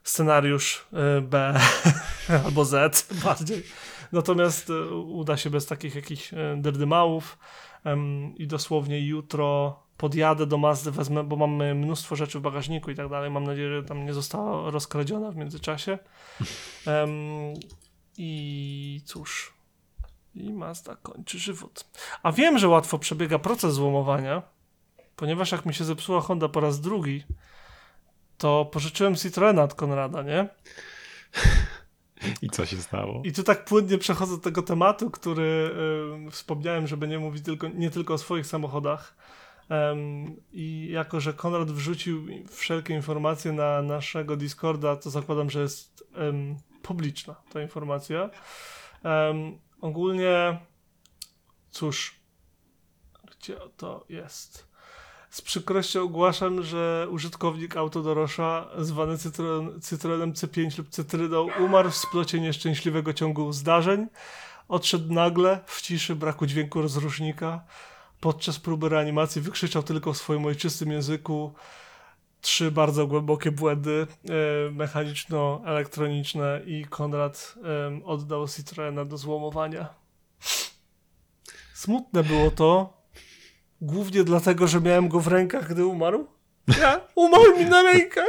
[0.03, 0.85] scenariusz
[1.17, 1.59] y, B
[2.45, 3.63] albo Z bardziej.
[4.11, 7.37] Natomiast y, uda się bez takich jakichś y, derdymałów
[8.37, 13.09] i dosłownie jutro podjadę do Mazdy, wezmę, bo mamy mnóstwo rzeczy w bagażniku i tak
[13.09, 13.31] dalej.
[13.31, 15.97] Mam nadzieję, że tam nie została rozkradziona w międzyczasie.
[18.23, 19.53] I cóż.
[20.35, 21.89] I Mazda kończy żywot.
[22.23, 24.41] A wiem, że łatwo przebiega proces złomowania,
[25.15, 27.23] ponieważ jak mi się zepsuła Honda po raz drugi,
[28.37, 30.49] to pożyczyłem Citroena od Konrada, nie?
[32.41, 33.21] I co się stało?
[33.25, 35.71] I tu tak płynnie przechodzę do tego tematu, który
[36.13, 39.15] ym, wspomniałem, żeby nie mówić tylko, nie tylko o swoich samochodach.
[39.91, 46.03] Ym, I jako, że Konrad wrzucił wszelkie informacje na naszego Discorda, to zakładam, że jest
[46.17, 48.29] ym, publiczna ta informacja.
[49.29, 50.59] Ym, ogólnie,
[51.71, 52.15] cóż,
[53.31, 54.71] gdzie to jest?
[55.29, 62.39] Z przykrością ogłaszam, że użytkownik Autodorosza, zwany Citroen, Citroenem C5 lub Cytryną, umarł w splocie
[62.39, 64.07] nieszczęśliwego ciągu zdarzeń.
[64.67, 67.61] Odszedł nagle, w ciszy braku dźwięku rozrusznika.
[68.19, 71.53] Podczas próby reanimacji wykrzyczał tylko w swoim ojczystym języku
[72.41, 77.55] trzy bardzo głębokie błędy e, mechaniczno-elektroniczne i Konrad
[78.05, 79.89] oddał Citroena do złomowania.
[81.73, 83.01] Smutne było to,
[83.81, 86.27] Głównie dlatego, że miałem go w rękach, gdy umarł.
[86.79, 87.01] Ja?
[87.15, 88.25] Umarł mi na rękach.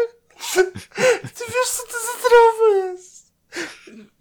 [1.34, 3.32] Ty wiesz, co to za trauma jest?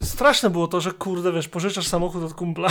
[0.03, 2.69] straszne było to, że kurde, wiesz, pożyczasz samochód od kumpla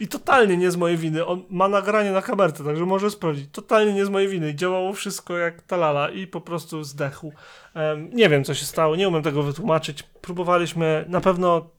[0.00, 1.26] i totalnie nie z mojej winy.
[1.26, 3.50] On ma nagranie na kamerce, także może sprawdzić.
[3.52, 4.54] Totalnie nie z mojej winy.
[4.54, 7.32] Działało wszystko jak talala i po prostu zdechł.
[7.74, 10.02] Um, nie wiem, co się stało, nie umiem tego wytłumaczyć.
[10.02, 11.70] Próbowaliśmy, na pewno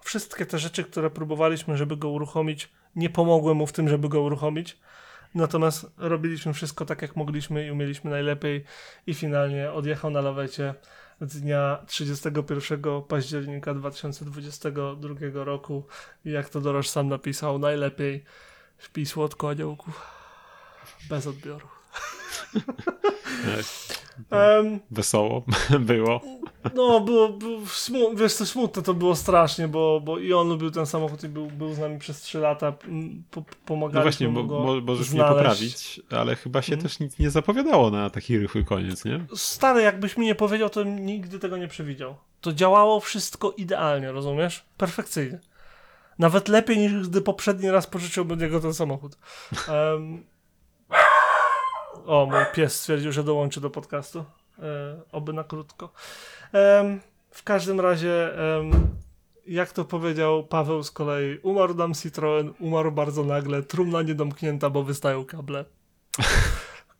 [0.00, 4.22] wszystkie te rzeczy, które próbowaliśmy, żeby go uruchomić, nie pomogły mu w tym, żeby go
[4.22, 4.78] uruchomić.
[5.34, 8.64] Natomiast robiliśmy wszystko tak, jak mogliśmy i umieliśmy najlepiej
[9.06, 10.74] i finalnie odjechał na lawecie
[11.20, 15.86] dnia 31 października 2022 roku.
[16.24, 18.24] I jak to Doroż sam napisał, najlepiej
[18.78, 19.92] śpi słodko aniołku.
[21.08, 21.68] Bez odbioru.
[24.30, 25.44] Um, Wesoło
[25.80, 26.20] było.
[26.74, 30.70] No, było, było smu- wiesz co, smutne to było strasznie, bo, bo i on lubił
[30.70, 32.72] ten samochód i był, był z nami przez 3 lata,
[33.30, 35.12] po, pomagaliśmy No właśnie, bo, możesz znaleźć.
[35.12, 36.82] mnie poprawić, ale chyba się Mhm.
[36.88, 39.24] też nic nie zapowiadało na taki rychły koniec, nie?
[39.36, 42.16] Stary, jakbyś mi nie powiedział, to nigdy tego nie przewidział.
[42.40, 44.64] To działało wszystko idealnie, rozumiesz?
[44.76, 45.38] Perfekcyjnie.
[46.18, 49.18] Nawet lepiej niż gdy poprzedni raz pożyczyłbym od niego ten samochód.
[49.68, 50.24] Um,
[52.06, 54.24] o, mój pies stwierdził, że dołączy do podcastu.
[54.58, 55.92] E, oby na krótko.
[56.52, 57.00] Em,
[57.30, 58.70] w każdym razie, em,
[59.46, 64.82] jak to powiedział Paweł z kolei, umarł nam Citroen, umarł bardzo nagle, trumna niedomknięta, bo
[64.82, 65.64] wystają kable.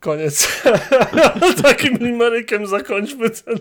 [0.01, 0.63] Koniec.
[1.63, 3.59] Takim limerykiem zakończmy ten,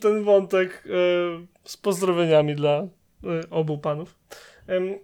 [0.00, 2.88] ten wątek em, z pozdrowieniami dla e,
[3.50, 4.14] obu panów.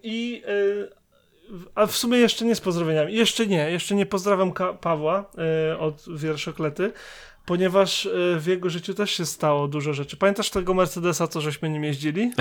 [0.03, 0.97] I e,
[1.75, 3.13] a w sumie jeszcze nie z pozdrowieniami.
[3.13, 5.25] Jeszcze nie, jeszcze nie pozdrawiam Ka- Pawła
[5.71, 6.91] e, od wierszoklety,
[7.45, 10.17] ponieważ e, w jego życiu też się stało dużo rzeczy.
[10.17, 12.31] Pamiętasz tego Mercedesa, co żeśmy nim jeździli?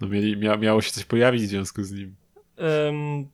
[0.00, 2.14] No mieli, mia, miało się coś pojawić w związku z nim.
[2.56, 3.28] Em,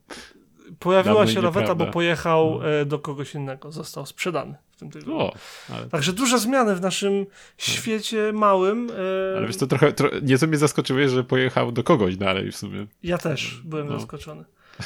[0.79, 2.69] pojawiła się laweta, bo pojechał No.
[2.69, 3.71] e, do kogoś innego.
[3.71, 5.17] Został sprzedany w tym tygodniu.
[5.19, 5.33] O,
[5.73, 7.25] ale, Także duże zmiany w naszym
[7.57, 8.91] świecie małym.
[9.37, 12.87] ale wiesz, to trochę, tro, nieco mnie zaskoczyłeś, że pojechał do kogoś dalej w sumie.
[13.03, 13.99] Ja też byłem No.
[13.99, 14.43] zaskoczony.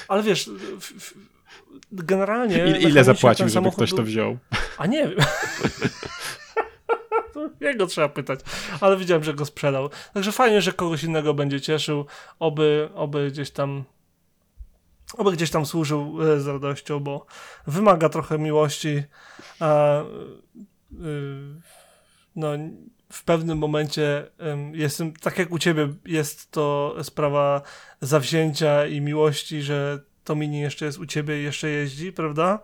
[0.08, 0.50] Ale wiesz,
[1.92, 2.56] generalnie.
[2.58, 4.38] Ile, ile zapłacił, żeby samochód ktoś to wziął?
[4.78, 5.20] A nie wiem.
[7.62, 8.40] Jego trzeba pytać,
[8.82, 9.90] ale widziałem, że go sprzedał.
[10.14, 12.06] Także fajnie, że kogoś innego będzie cieszył.
[12.40, 13.84] Oby, oby gdzieś tam.
[15.18, 17.26] Oby gdzieś tam służył e, z radością, bo
[17.68, 19.04] wymaga trochę miłości.
[19.60, 20.96] A, y,
[22.36, 22.50] no,
[23.12, 27.62] w pewnym momencie ym, jestem, tak jak u ciebie, jest to sprawa
[28.02, 32.60] zawzięcia i miłości, że to mini jeszcze jest u ciebie i jeszcze jeździ, prawda?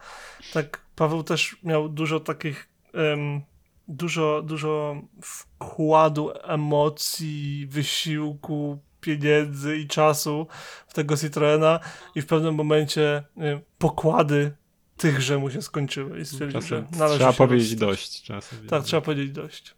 [0.53, 3.41] Tak, Paweł też miał dużo takich, em,
[3.87, 10.47] dużo, dużo wkładu emocji, wysiłku, pieniędzy i czasu
[10.87, 11.79] w tego Citroena
[12.15, 14.55] i w pewnym momencie y, pokłady
[14.97, 18.23] tychże mu się skończyły i stwierdził, Czasem że należy trzeba powiedzieć dość.
[18.23, 19.75] Czasem, Tak, trzeba powiedzieć dość.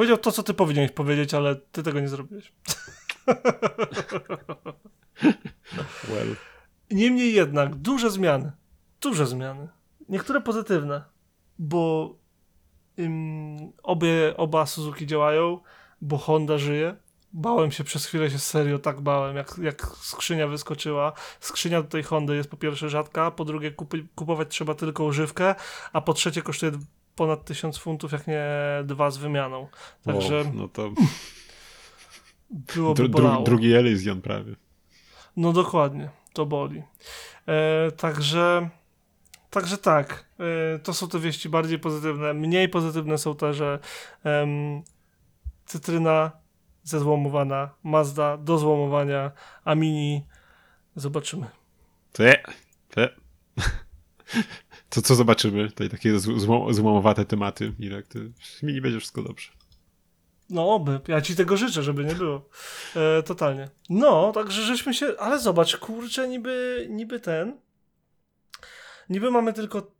[0.00, 2.52] Powiedział to, co ty powinieneś powiedzieć, ale ty tego nie zrobiłeś.
[6.08, 6.36] Well.
[6.90, 8.52] Niemniej jednak, duże zmiany.
[9.00, 9.68] Duże zmiany.
[10.08, 11.04] Niektóre pozytywne,
[11.58, 12.14] bo
[13.82, 15.60] obie, oba Suzuki działają,
[16.00, 16.96] bo Honda żyje.
[17.32, 21.12] Bałem się przez chwilę, się serio tak bałem, jak, jak skrzynia wyskoczyła.
[21.40, 25.54] Skrzynia do tej Hondy jest po pierwsze rzadka, po drugie kupy, kupować trzeba tylko używkę,
[25.92, 26.72] a po trzecie kosztuje
[27.20, 28.44] ponad 1000 funtów, jak nie
[28.84, 29.68] dwa z wymianą.
[30.04, 30.90] Także Wow, no to
[32.50, 33.34] byłoby bolało.
[33.34, 34.56] dru, drugi Elysion prawie.
[35.36, 36.82] No dokładnie, to boli.
[37.48, 38.70] E, także,
[39.50, 40.24] także tak,
[40.74, 42.34] e, to są te wieści bardziej pozytywne.
[42.34, 43.78] Mniej pozytywne są te, że
[44.24, 44.82] em,
[45.66, 46.30] cytryna
[46.82, 49.30] zezłomowana, Mazda do złomowania,
[49.64, 50.26] a Mini
[50.96, 51.46] zobaczymy.
[52.12, 52.42] Te,
[52.90, 53.08] te.
[54.90, 55.68] To co zobaczymy?
[55.68, 57.72] Tutaj takie zł- zło- złomowate tematy.
[57.78, 58.32] Irek, ty
[58.62, 59.48] mi nie będzie wszystko dobrze.
[60.50, 62.48] No oby, ja ci tego życzę, żeby nie było.
[62.96, 63.68] E, totalnie.
[63.90, 67.56] No, także żeśmy się, ale zobacz, kurczę, niby, niby ten,
[69.08, 69.90] niby mamy tylko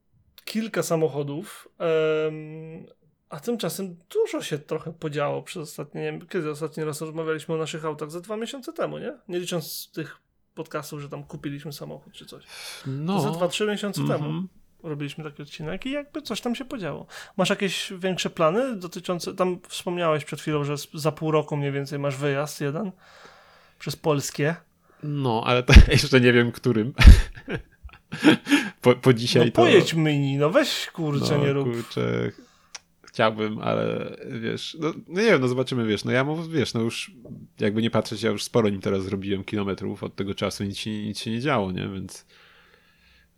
[0.45, 2.87] kilka samochodów, em,
[3.29, 7.59] a tymczasem dużo się trochę podziało przez ostatnie, nie wiem, kiedy ostatni raz rozmawialiśmy o
[7.59, 8.11] naszych autach?
[8.11, 9.13] Za dwa miesiące temu, nie?
[9.29, 10.17] Nie licząc tych
[10.55, 12.45] podcastów, że tam kupiliśmy samochód czy coś.
[12.87, 13.17] No.
[13.17, 14.49] To za dwa, trzy miesiące temu Mhm.
[14.83, 17.07] Robiliśmy taki odcinek i jakby coś tam się podziało.
[17.37, 21.99] Masz jakieś większe plany dotyczące, tam wspomniałeś przed chwilą, że za pół roku mniej więcej
[21.99, 22.93] masz wyjazd jeden
[23.79, 24.57] przez Polskie.
[25.03, 26.93] No, ale to jeszcze nie wiem którym.
[28.83, 29.63] po, po dzisiaj No to...
[29.63, 31.69] pojedź mini, no weź kurczę, no, nie rób.
[31.69, 32.33] Kurczę,
[33.03, 36.81] chciałbym, ale wiesz, no, no nie wiem, no zobaczymy, wiesz, no ja mówię, wiesz, no
[36.81, 37.11] już
[37.61, 40.91] jakby nie patrzeć, ja już sporo nim teraz zrobiłem kilometrów od tego czasu, nic się,
[40.91, 42.27] nic się nie działo, nie, więc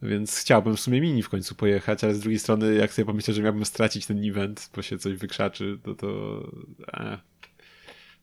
[0.02, 3.34] więc chciałbym w sumie mini w końcu pojechać, ale z drugiej strony, jak sobie pomyślę,
[3.34, 6.42] że miałbym stracić ten event, bo się coś wykrzaczy, to to...
[6.92, 7.18] E.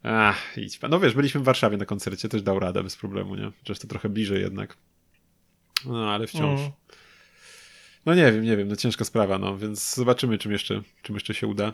[0.03, 0.79] Ach, idź.
[0.89, 3.51] No wiesz, byliśmy w Warszawie na koncercie, też dał radę bez problemu, nie?
[3.59, 4.77] Chociaż to trochę bliżej jednak.
[5.85, 6.59] No, ale wciąż.
[6.59, 6.71] Mm.
[8.05, 11.33] No nie wiem, nie wiem, no ciężka sprawa, no, więc zobaczymy, czym jeszcze, czym jeszcze
[11.33, 11.73] się uda.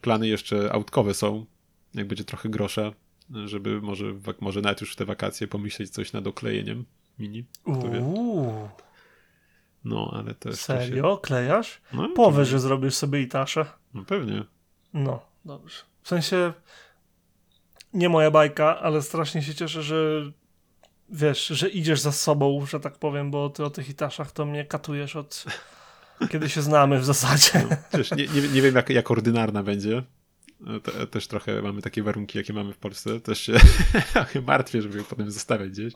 [0.00, 1.46] Plany jeszcze autkowe są,
[1.94, 2.92] jak będzie trochę grosza,
[3.44, 6.84] żeby może, może nawet już w te wakacje pomyśleć coś nad oklejeniem
[7.18, 7.44] mini.
[7.62, 8.04] Kto wie.
[9.84, 11.18] No, ale to jeszcze serio?
[11.18, 11.68] Klejasz?
[11.68, 11.80] Się...
[11.92, 13.66] No, Powiesz, że zrobisz sobie itaszę.
[13.94, 14.44] No pewnie.
[14.94, 15.76] No, dobrze.
[16.02, 16.52] W sensie
[17.92, 20.22] nie moja bajka, ale strasznie się cieszę, że
[21.08, 24.64] wiesz, że idziesz za sobą, że tak powiem, bo ty o tych itaszach to mnie
[24.64, 25.44] katujesz od
[26.30, 27.66] kiedy się znamy w zasadzie.
[27.88, 30.02] Przecież nie, nie, nie wiem, jak, jak ordynarna będzie.
[30.82, 33.20] Te, też trochę mamy takie warunki, jakie mamy w Polsce.
[33.20, 33.52] Też się
[34.46, 35.94] martwię, żeby ją potem zostawiać gdzieś.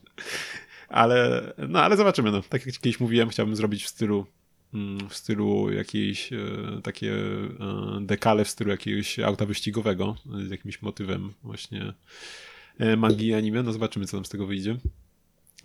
[0.88, 2.30] Ale, no, ale zobaczymy.
[2.30, 2.42] No.
[2.42, 4.26] Tak jak kiedyś mówiłem, chciałbym zrobić w stylu
[4.74, 6.36] mm, w stylu jakiejś e,
[6.82, 10.16] takie e, dekale w stylu jakiegoś auta wyścigowego
[10.46, 11.92] z jakimś motywem właśnie
[12.78, 13.62] e, magii anime.
[13.62, 14.76] No zobaczymy, co nam z tego wyjdzie.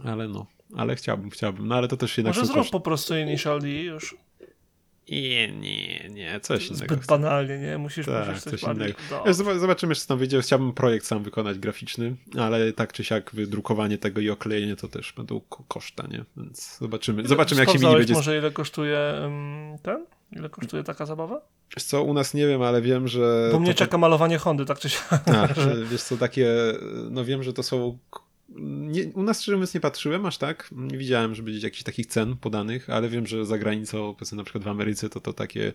[0.03, 0.45] Ale no,
[0.75, 1.67] ale chciałbym, chciałbym.
[1.67, 2.71] No ale to też jednak Może zrób koszty.
[2.71, 4.15] po prostu Initial D już.
[5.11, 6.95] Nie, nie, nie, coś innego.
[6.95, 7.77] Zbyt banalnie, nie?
[7.77, 8.93] Musisz Tak, musisz coś coś innego.
[9.25, 9.33] No.
[9.59, 10.41] Zobaczymy, co tam wyjdzie.
[10.41, 15.13] Chciałbym projekt sam wykonać graficzny, ale tak czy siak wydrukowanie tego i oklejenie to też
[15.13, 16.25] będą ko- koszta, nie?
[16.37, 17.27] Więc zobaczymy.
[17.27, 18.13] Zobaczymy, jak się mini będzie.
[18.13, 19.13] może ile kosztuje
[19.83, 20.05] ten?
[20.31, 21.41] Ile kosztuje taka zabawa?
[21.75, 23.49] Wiesz co, u nas nie wiem, ale wiem, że.
[23.51, 25.27] Bo mnie to, czeka malowanie Hondy, tak czy siak.
[25.29, 26.47] A, że, wiesz co, takie.
[27.11, 27.97] No wiem, że to są.
[28.55, 30.69] Nie, u nas szczerze mówiąc nie patrzyłem aż tak.
[30.71, 34.43] Nie widziałem, żeby gdzieś jakichś takich cen podanych, ale wiem, że za granicą, powiedzmy na
[34.43, 35.73] przykład w Ameryce, to to takie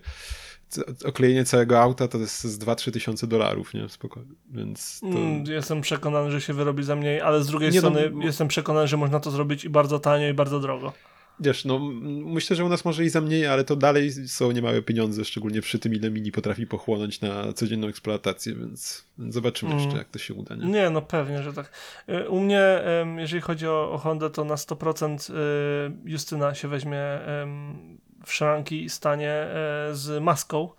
[1.05, 3.89] oklejenie całego auta to jest z 2-3 tysiące dolarów, nie?
[3.89, 4.31] Spokojnie.
[4.51, 5.07] Więc to...
[5.07, 8.23] Mm, Jestem przekonany, że się wyrobi za mniej, ale z drugiej Nie, no, strony bo-
[8.23, 10.93] jestem przekonany, że można to zrobić i bardzo tanio, i bardzo drogo.
[11.39, 11.79] Wiesz, no
[12.25, 15.61] myślę, że u nas może i za mniej, ale to dalej są niemałe pieniądze, szczególnie
[15.61, 19.83] przy tym, ile mini potrafi pochłonąć na codzienną eksploatację, więc, zobaczymy Mm.
[19.83, 20.65] jeszcze, jak to się uda, nie?
[20.65, 21.71] Nie, no pewnie, że tak.
[22.09, 22.61] Y, U mnie,
[23.17, 25.33] jeżeli chodzi o, o Hondę, to na 100% y,
[26.05, 27.01] Justyna się weźmie
[28.25, 30.69] w szranki i stanie e, z maską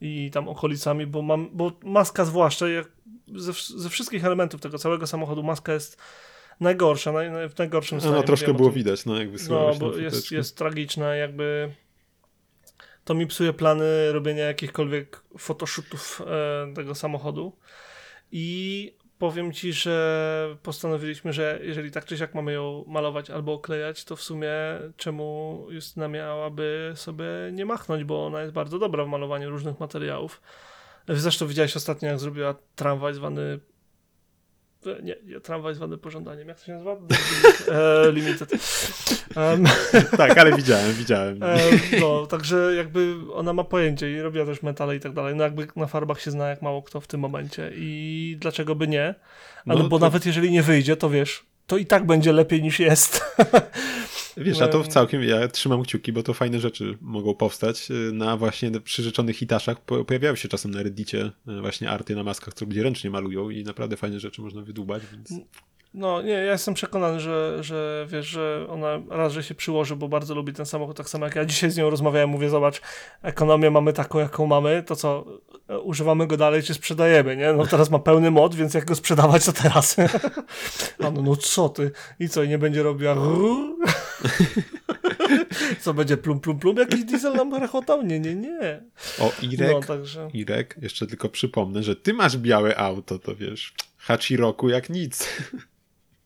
[0.00, 2.88] i tam okolicami, bo mam, bo maska zwłaszcza, jak
[3.34, 5.98] ze, ze wszystkich elementów tego całego samochodu, maska jest
[6.60, 8.14] najgorsza, naj, w najgorszym stanie.
[8.14, 11.70] No, no troszkę było widać, no jak No, bo jest, jest tragiczna, jakby
[13.04, 17.56] to mi psuje plany robienia jakichkolwiek photoshootów e, tego samochodu
[18.32, 24.04] i powiem ci, że postanowiliśmy, że jeżeli tak czy siak mamy ją malować albo oklejać,
[24.04, 24.50] to w sumie
[24.96, 30.42] czemu Justyna miałaby sobie nie machnąć, bo ona jest bardzo dobra w malowaniu różnych materiałów.
[31.08, 33.60] Zresztą widziałeś ostatnio, jak zrobiła tramwaj zwany
[35.02, 36.48] nie, tramwaj zwany pożądaniem.
[36.48, 36.92] Jak to się nazywa?
[38.06, 38.50] e, limited.
[39.36, 39.64] Em,
[40.16, 41.42] Tak, ale widziałem, widziałem.
[41.42, 41.56] e,
[42.00, 45.34] no, także jakby ona ma pojęcie i robiła też metale i tak dalej.
[45.36, 48.88] No jakby na farbach się zna jak mało kto w tym momencie i dlaczego by
[48.88, 49.14] nie?
[49.66, 52.62] Ale No bo to- nawet jeżeli nie wyjdzie, to wiesz, to i tak będzie lepiej
[52.62, 53.24] niż jest.
[54.36, 57.88] Wiesz, a to w em, całkiem, ja trzymam kciuki, bo to fajne rzeczy mogą powstać
[58.12, 59.80] na właśnie przyrzeczonych hitaszach.
[59.80, 63.50] Po, pojawiają się czasem na reddicie y, właśnie arty na maskach, co ludzie ręcznie malują
[63.50, 65.32] i naprawdę fajne rzeczy można wydłubać, więc...
[65.94, 70.08] No nie, ja jestem przekonany, że, że wiesz, że ona raz, że się przyłoży, bo
[70.08, 72.80] bardzo lubi ten samochód, tak samo jak ja dzisiaj z nią rozmawiałem, mówię, zobacz,
[73.22, 75.24] ekonomię mamy taką, jaką mamy, to co,
[75.68, 77.52] e, używamy go dalej, czy sprzedajemy, nie?
[77.52, 79.96] No teraz ma pełny mod, więc jak go sprzedawać, to teraz.
[81.04, 81.90] A no, no co ty?
[82.20, 83.16] I co, i nie będzie robiła
[85.80, 86.76] co, będzie plum, plum, plum?
[86.76, 88.02] Jakiś diesel nam rechotał?
[88.02, 88.82] Nie, nie, nie.
[89.20, 90.28] O, Irek, No, także...
[90.32, 95.28] Irek, jeszcze tylko przypomnę, że ty masz białe auto, to wiesz, Hachiroku jak nic.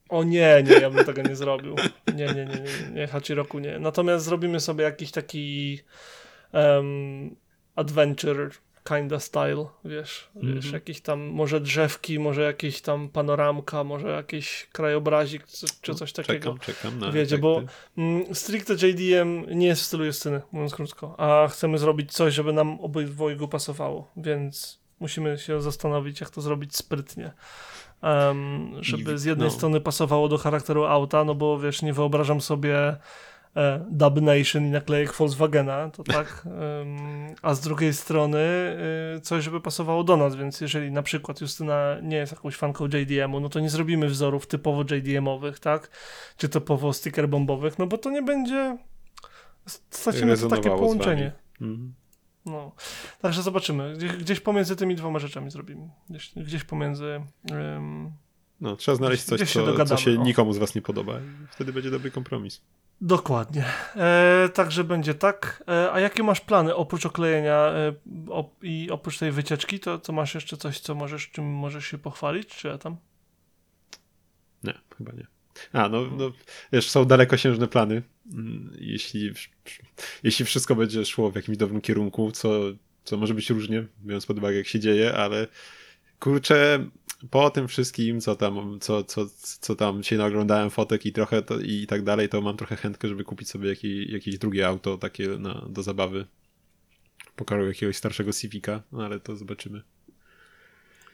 [0.08, 1.76] O nie, nie, ja bym tego nie zrobił.
[2.14, 3.78] Nie, nie, nie, nie, nie, Hachiroku nie.
[3.78, 5.80] Natomiast zrobimy sobie jakiś taki
[6.52, 7.36] um,
[7.76, 8.50] adventure
[8.84, 10.74] kinda style, wiesz, wiesz, Mhm.
[10.74, 16.38] jakiś tam, może drzewki, może jakieś tam panoramka, może jakiś krajobrazik, czy, czy coś takiego.
[16.38, 17.62] Czekam, czekam na Wiecie, bo
[17.98, 22.52] mm, stricte JDM nie jest w stylu Justyny, mówiąc krótko, a chcemy zrobić coś, żeby
[22.52, 27.32] nam obydwojgu pasowało, więc musimy się zastanowić, jak to zrobić sprytnie.
[28.02, 29.54] Em, żeby z jednej no.
[29.54, 32.96] strony pasowało do charakteru auta, no bo wiesz, nie wyobrażam sobie
[33.56, 38.38] e, Dub Nation i naklejek Volkswagena, to tak, em, a z drugiej strony
[39.16, 42.84] e, coś, żeby pasowało do nas, więc jeżeli na przykład Justyna nie jest jakąś fanką
[42.84, 45.90] JDM-u, no to nie zrobimy wzorów typowo JDM-owych, tak,
[46.36, 48.78] czy typowo sticker bombowych, no bo to nie będzie
[49.90, 51.32] stracimy to takie połączenie.
[51.60, 51.94] Mhm.
[52.46, 52.72] No.
[53.22, 53.94] Także zobaczymy.
[53.96, 55.88] Gdzieś, gdzieś pomiędzy tymi dwoma rzeczami zrobimy.
[56.10, 57.20] Gdzieś, gdzieś pomiędzy.
[57.50, 58.12] em,
[58.60, 60.22] No, trzeba znaleźć coś, Gdzieś się co, co dogadamy, się o.
[60.24, 61.12] nikomu z was nie podoba
[61.50, 62.60] wtedy będzie dobry kompromis.
[63.00, 63.64] Dokładnie.
[63.96, 65.64] E, także będzie tak.
[65.68, 67.92] E, a jakie masz plany oprócz oklejenia e,
[68.62, 69.80] i oprócz tej wycieczki?
[69.80, 72.48] To, to masz jeszcze coś, co możesz, czym możesz się pochwalić?
[72.48, 72.96] Czy ja tam?
[74.64, 75.26] Nie, chyba nie.
[75.72, 76.32] A, no, no
[76.72, 78.02] wiesz, są dalekosiężne plany.
[78.32, 79.32] Mm, Jeśli,
[80.22, 82.60] jeśli wszystko będzie szło w jakimś dobrym kierunku, co,
[83.04, 85.46] co może być różnie, biorąc pod uwagę, jak się dzieje, ale
[86.20, 86.88] kurczę,
[87.30, 89.26] po tym wszystkim, co tam, co, co,
[89.60, 93.08] co tam się naglądałem fotek i trochę to, i tak dalej, to mam trochę chętkę,
[93.08, 96.26] żeby kupić sobie jakieś, jakieś drugie auto takie na, do zabawy.
[97.36, 99.82] Pokażę jakiegoś starszego Civica, no ale to zobaczymy.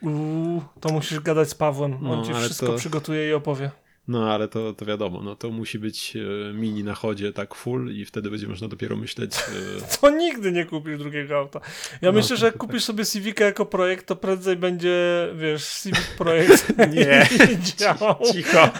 [0.00, 1.92] Uuu, to musisz gadać z Pawłem.
[1.92, 3.70] On No, ci wszystko to- przygotuje i opowie.
[4.08, 7.92] No ale to, to wiadomo, no to musi być e, mini na chodzie tak full
[7.92, 9.34] i wtedy będzie można dopiero myśleć.
[9.36, 11.60] e, To nigdy nie kupisz drugiego auta.
[11.92, 12.60] Ja No, myślę, że jak tak.
[12.60, 17.28] kupisz sobie Civica jako projekt, to prędzej będzie, wiesz, Civic projekt Nie.
[17.76, 18.16] działał.
[18.32, 18.70] Cicho!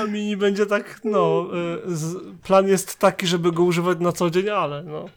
[0.00, 1.46] A mini będzie tak, no,
[1.86, 5.08] z, plan jest taki, żeby go używać na co dzień, ale no.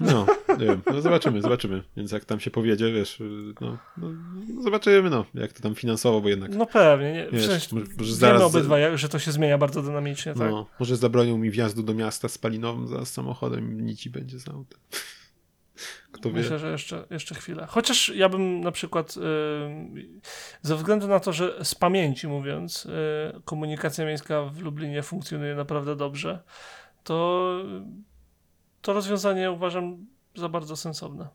[0.00, 0.26] No,
[0.58, 1.82] nie wiem, no zobaczymy, zobaczymy.
[1.96, 3.22] Więc jak tam się powiedzie, wiesz,
[3.60, 4.08] no, no,
[4.54, 7.28] no zobaczymy, no, jak to tam finansowo, bo jednak, No pewnie, nie?
[7.32, 10.50] wiesz, sensie, może, może wiemy zaraz, obydwaj, jak- że to się zmienia bardzo dynamicznie, tak?
[10.50, 14.80] no, może zabronią mi wjazdu do miasta spalinowym za samochodem i nic będzie z autem.
[16.12, 16.36] Kto wie?
[16.40, 17.66] Myślę, że jeszcze, jeszcze chwilę.
[17.68, 19.20] Chociaż ja bym na przykład, y,
[20.62, 22.90] ze względu na to, że z pamięci mówiąc, y,
[23.44, 26.42] komunikacja miejska w Lublinie funkcjonuje naprawdę dobrze,
[27.04, 27.50] to
[28.84, 31.28] to rozwiązanie uważam za bardzo sensowne.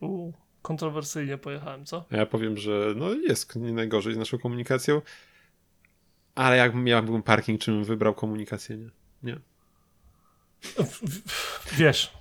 [0.00, 0.32] U,
[0.62, 2.04] kontrowersyjnie pojechałem, co?
[2.10, 5.02] Ja powiem, że no jest nie najgorzej z naszą komunikacją,
[6.34, 8.90] ale jak miałbym parking, czy bym wybrał komunikację, nie?
[9.22, 9.38] Nie.
[11.78, 12.12] Wiesz,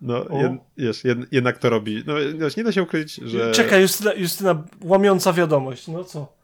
[0.00, 2.04] No, jed, wiesz, jed, jednak to robi.
[2.06, 2.14] No,
[2.56, 3.52] nie da się ukryć, że.
[3.52, 6.41] czekaj, Justyna, Justyna, łamiąca wiadomość, no co?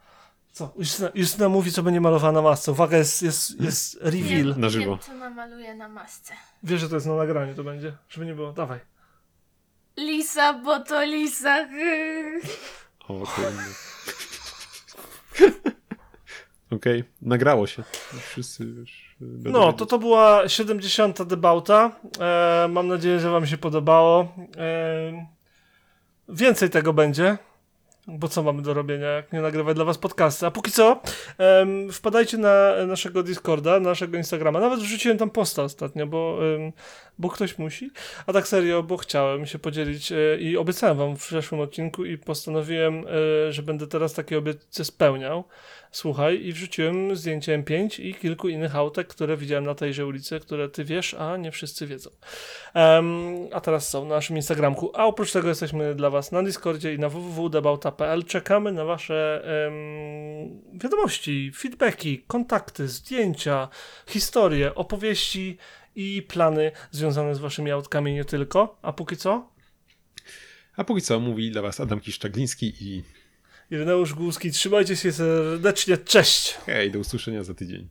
[0.58, 0.72] Co?
[0.78, 2.72] Justyna, Justyna mówi, co będzie malowana na masce.
[2.72, 4.54] Uwaga, jest, jest, jest reveal.
[4.56, 4.90] Na żywo.
[4.90, 6.34] Wiem, co namaluję na masce.
[6.62, 7.92] Wiesz, że to jest na nagraniu, to będzie?
[8.08, 8.52] Żeby nie było.
[8.52, 8.80] Dawaj.
[9.96, 11.68] Lisa, bo to Lisa.
[13.08, 13.62] O, kurde.
[16.76, 17.82] Okej, nagrało się.
[18.30, 19.16] Wszyscy już.
[19.20, 19.78] No, wiedzieć.
[19.78, 21.22] to to była 70.
[21.22, 21.90] debauta.
[22.20, 24.34] E, mam nadzieję, że Wam się podobało.
[24.56, 25.26] E,
[26.28, 27.38] więcej tego będzie.
[28.10, 30.46] Bo co mamy do robienia, jak nie nagrywać dla Was podcasty?
[30.46, 31.00] A póki co,
[31.38, 34.60] em, wpadajcie na naszego Discorda, na naszego Instagrama.
[34.60, 36.72] Nawet wrzuciłem tam posta ostatnio, bo, em,
[37.18, 37.90] bo ktoś musi.
[38.26, 42.18] A tak serio, bo chciałem się podzielić e, i obiecałem Wam w przeszłym odcinku i
[42.18, 43.04] postanowiłem,
[43.48, 45.44] e, że będę teraz takie obietnice spełniał.
[45.92, 50.68] Słuchaj, i wrzuciłem zdjęcie M5 i kilku innych autek, które widziałem na tejże ulicy, które
[50.68, 52.10] ty wiesz, a nie wszyscy wiedzą.
[52.74, 53.06] Em,
[53.52, 54.92] a teraz są na naszym Instagramku.
[54.94, 58.24] A oprócz tego jesteśmy dla was na Discordzie i na www.debauta.pl.
[58.24, 63.68] Czekamy na wasze em, wiadomości, feedbacki, kontakty, zdjęcia,
[64.06, 65.58] historie, opowieści
[65.96, 68.78] i plany związane z waszymi autkami nie tylko.
[68.82, 69.48] A póki co?
[70.76, 73.02] A póki co mówi dla Was Adam Kiszczagliński i
[73.70, 76.58] Ireneusz Głuski, trzymajcie się serdecznie, cześć!
[76.66, 77.88] hej, do usłyszenia za tydzień.